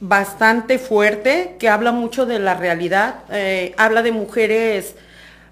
[0.00, 3.16] bastante fuerte que habla mucho de la realidad.
[3.30, 4.94] eh, habla de mujeres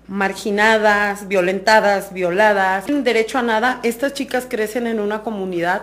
[0.08, 3.80] marginadas, violentadas, violadas, sin derecho a nada.
[3.82, 5.82] Estas chicas crecen en una comunidad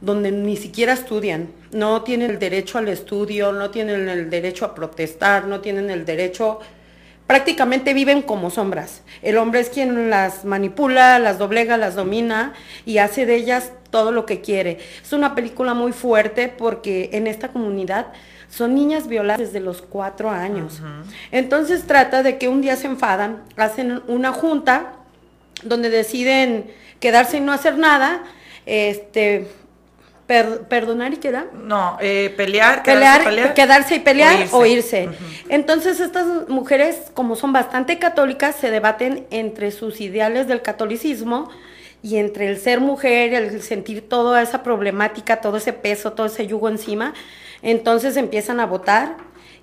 [0.00, 4.74] donde ni siquiera estudian, no tienen el derecho al estudio, no tienen el derecho a
[4.74, 6.60] protestar, no tienen el derecho,
[7.26, 9.02] prácticamente viven como sombras.
[9.22, 12.54] El hombre es quien las manipula, las doblega, las domina
[12.84, 14.78] y hace de ellas todo lo que quiere.
[15.02, 18.06] Es una película muy fuerte porque en esta comunidad
[18.48, 20.80] son niñas violadas desde los cuatro años.
[21.32, 24.92] Entonces trata de que un día se enfadan, hacen una junta
[25.62, 26.70] donde deciden
[27.00, 28.22] quedarse y no hacer nada,
[28.66, 29.48] este,
[30.26, 31.46] per- perdonar y quedar.
[31.54, 35.04] No, eh, pelear, Pelear, quedarse, pelear, quedarse y pelear o o irse.
[35.04, 35.16] irse.
[35.48, 41.50] Entonces estas mujeres, como son bastante católicas, se debaten entre sus ideales del catolicismo
[42.02, 46.46] y entre el ser mujer, el sentir toda esa problemática, todo ese peso, todo ese
[46.46, 47.14] yugo encima.
[47.62, 49.16] Entonces empiezan a votar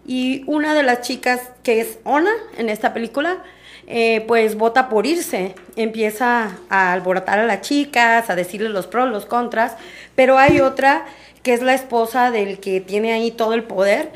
[0.05, 3.43] y una de las chicas, que es Ona en esta película,
[3.87, 9.09] eh, pues vota por irse, empieza a alborotar a las chicas, a decirles los pros,
[9.09, 9.75] los contras,
[10.15, 11.05] pero hay otra
[11.43, 14.11] que es la esposa del que tiene ahí todo el poder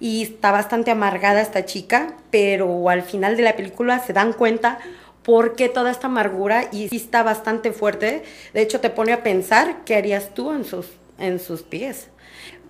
[0.00, 4.78] y está bastante amargada esta chica, pero al final de la película se dan cuenta
[5.22, 8.22] por qué toda esta amargura y está bastante fuerte,
[8.54, 10.86] de hecho te pone a pensar qué harías tú en sus,
[11.18, 12.08] en sus pies.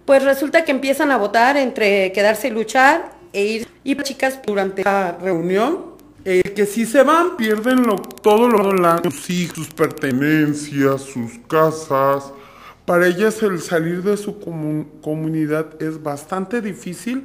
[0.04, 3.68] Pues resulta que empiezan a votar entre quedarse y luchar e ir.
[3.84, 5.94] Y chicas, Durante la reunión,
[6.24, 11.38] eh, que si se van, pierden lo, todo lo la, sus hijos, sus pertenencias, sus
[11.48, 12.32] casas.
[12.84, 17.24] Para ellas el salir de su comu- comunidad es bastante difícil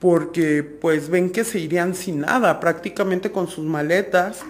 [0.00, 4.40] porque pues ven que se irían sin nada, prácticamente con sus maletas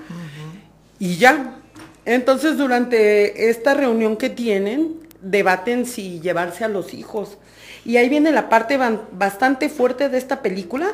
[0.99, 1.59] y ya.
[2.05, 7.39] Entonces durante esta reunión que tienen, debaten si llevarse a los hijos.
[7.85, 8.79] Y ahí viene la parte
[9.13, 10.89] bastante fuerte de esta película,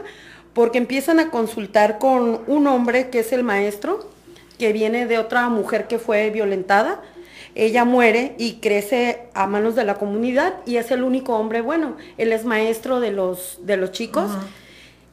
[0.55, 4.09] porque empiezan a consultar con un hombre que es el maestro,
[4.59, 7.03] que viene de otra mujer que fue violentada.
[7.57, 11.97] Ella muere y crece a manos de la comunidad y es el único hombre bueno.
[12.19, 14.31] Él es maestro de los, de los chicos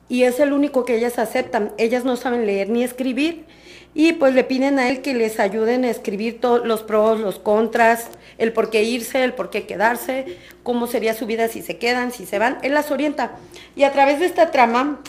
[0.09, 1.73] y es el único que ellas aceptan.
[1.77, 3.45] Ellas no saben leer ni escribir
[3.93, 7.39] y pues le piden a él que les ayuden a escribir todos los pros, los
[7.39, 11.77] contras, el por qué irse, el por qué quedarse, cómo sería su vida si se
[11.77, 12.57] quedan, si se van.
[12.63, 13.33] Él las orienta.
[13.75, 15.01] Y a través de esta trama,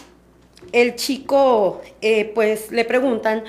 [0.73, 3.45] el chico eh, pues le preguntan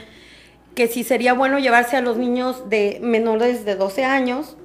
[0.76, 4.58] que si sería bueno llevarse a los niños de menores de 12 años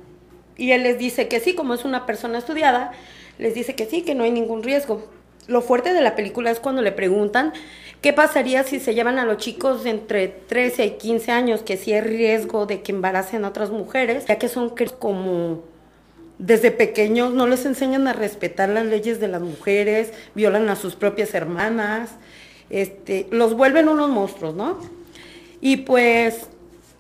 [0.57, 2.93] y él les dice que sí, como es una persona estudiada,
[3.39, 5.07] les dice que sí, que no hay ningún riesgo.
[5.47, 7.53] Lo fuerte de la película es cuando le preguntan
[8.01, 11.93] ¿Qué pasaría si se llevan a los chicos entre 13 y 15 años, que sí
[11.93, 15.65] hay riesgo de que embaracen a otras mujeres, ya que son como
[16.39, 20.95] desde pequeños no les enseñan a respetar las leyes de las mujeres, violan a sus
[20.95, 22.11] propias hermanas,
[22.71, 24.79] este, los vuelven unos monstruos, ¿no?
[25.61, 26.47] Y pues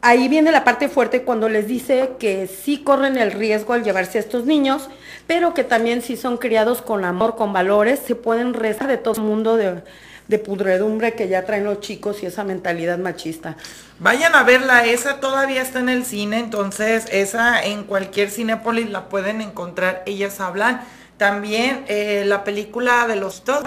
[0.00, 4.18] ahí viene la parte fuerte cuando les dice que sí corren el riesgo al llevarse
[4.18, 4.88] a estos niños,
[5.26, 9.14] pero que también si son criados con amor, con valores, se pueden rezar de todo
[9.14, 9.82] el mundo de,
[10.38, 13.56] pudredumbre que ya traen los chicos y esa mentalidad machista.
[13.98, 19.08] Vayan a verla, esa todavía está en el cine, entonces esa en cualquier Cinépolis la
[19.08, 20.82] pueden encontrar, ellas hablan.
[21.16, 23.62] También eh, la película de los ¿no?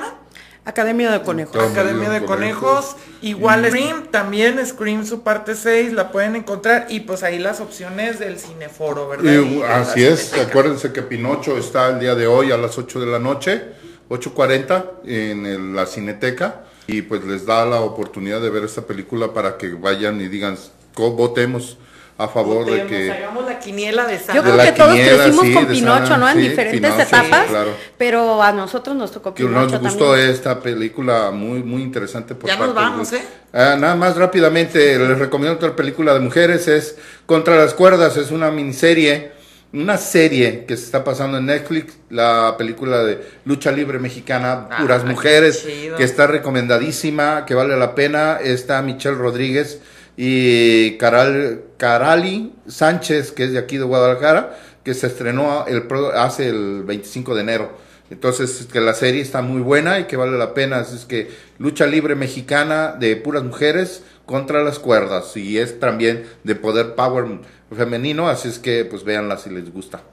[0.64, 1.58] Academia de Conejos.
[1.72, 6.86] Academia de Conejos, igual Scream, también Scream su parte 6 la pueden encontrar.
[6.90, 9.32] Y pues ahí las opciones del Cineforo, ¿verdad?
[9.32, 10.50] Y, la así es, Cineteca.
[10.50, 13.64] acuérdense que Pinocho está el día de hoy a las 8 de la noche,
[14.10, 16.66] 8.40 en el- la Cineteca.
[16.88, 20.58] Y pues les da la oportunidad de ver esta película para que vayan y digan,
[20.94, 21.78] co- votemos
[22.18, 23.12] a favor de que...
[23.12, 26.30] hagamos la quiniela de Yo creo la que todos quiniela, crecimos sí, con Pinocho, ¿no?
[26.30, 27.72] En sí, diferentes Pinocho, etapas, claro.
[27.98, 30.30] pero a nosotros nos tocó que Pinocho nos gustó también.
[30.30, 33.24] esta película muy muy interesante por Ya nos vamos, de- ¿eh?
[33.54, 36.96] Ah, nada más rápidamente les recomiendo otra película de mujeres es
[37.26, 39.32] Contra las cuerdas es una miniserie
[39.74, 44.78] una serie que se está pasando en Netflix la película de lucha libre mexicana Ah,
[44.82, 45.66] puras qué mujeres
[45.98, 49.80] que está recomendadísima que vale la pena está Michelle Rodríguez
[50.18, 56.50] y Caral, Carali Sánchez que es de aquí de Guadalajara que se estrenó el hace
[56.50, 60.54] el 25 de enero entonces, que la serie está muy buena y que vale la
[60.54, 60.80] pena.
[60.80, 65.36] Así es que lucha libre mexicana de puras mujeres contra las cuerdas.
[65.38, 67.40] Y es también de poder power
[67.74, 68.28] femenino.
[68.28, 70.04] Así es que, pues, véanla si les gusta.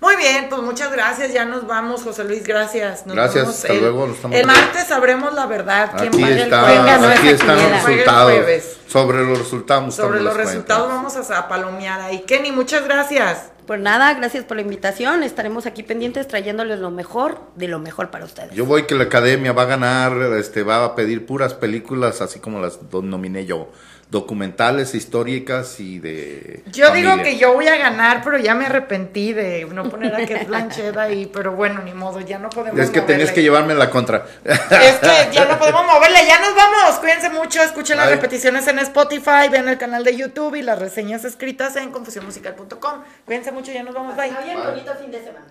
[0.00, 3.04] Muy bien, pues muchas gracias, ya nos vamos, José Luis, gracias.
[3.04, 6.22] Nos Gracias, vemos hasta el, luego, nos estamos el martes sabremos la verdad, quién Aquí,
[6.22, 7.18] el está, jueves.
[7.18, 8.32] aquí están los el resultados.
[8.32, 8.76] jueves.
[8.86, 9.94] Sobre los resultados.
[9.94, 11.16] Sobre los resultados cuentas.
[11.16, 12.20] vamos a, a palomear ahí.
[12.20, 13.50] Kenny, muchas gracias.
[13.66, 15.22] Pues nada, gracias por la invitación.
[15.24, 18.52] Estaremos aquí pendientes trayéndoles lo mejor de lo mejor para ustedes.
[18.52, 22.38] Yo voy que la academia va a ganar, este, va a pedir puras películas, así
[22.40, 23.68] como las nominé yo,
[24.10, 26.62] documentales, históricas y de.
[26.72, 30.18] Yo digo que yo voy a ganar, pero ya me arrepentí de no poner a
[30.20, 33.34] Kate Blanchett ahí, pero bueno, ni modo, ya no podemos Es que tenías moverle.
[33.34, 34.26] que llevarme la contra.
[34.44, 36.98] Es que ya no podemos moverle, ya nos vamos.
[37.00, 38.16] Cuídense mucho, escuchen las Bye.
[38.16, 43.02] repeticiones en Spotify, vean el canal de YouTube y las reseñas escritas en confusionmusical.com.
[43.26, 44.16] Cuídense mucho, ya nos vamos.
[44.16, 44.30] Bye.
[44.56, 45.46] bonito fin de semana.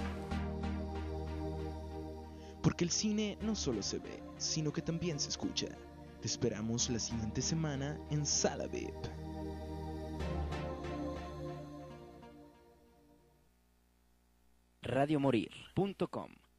[2.61, 5.67] Porque el cine no solo se ve, sino que también se escucha.
[6.21, 8.95] Te esperamos la siguiente semana en Sala VIP.
[14.81, 16.46] radiomorir.com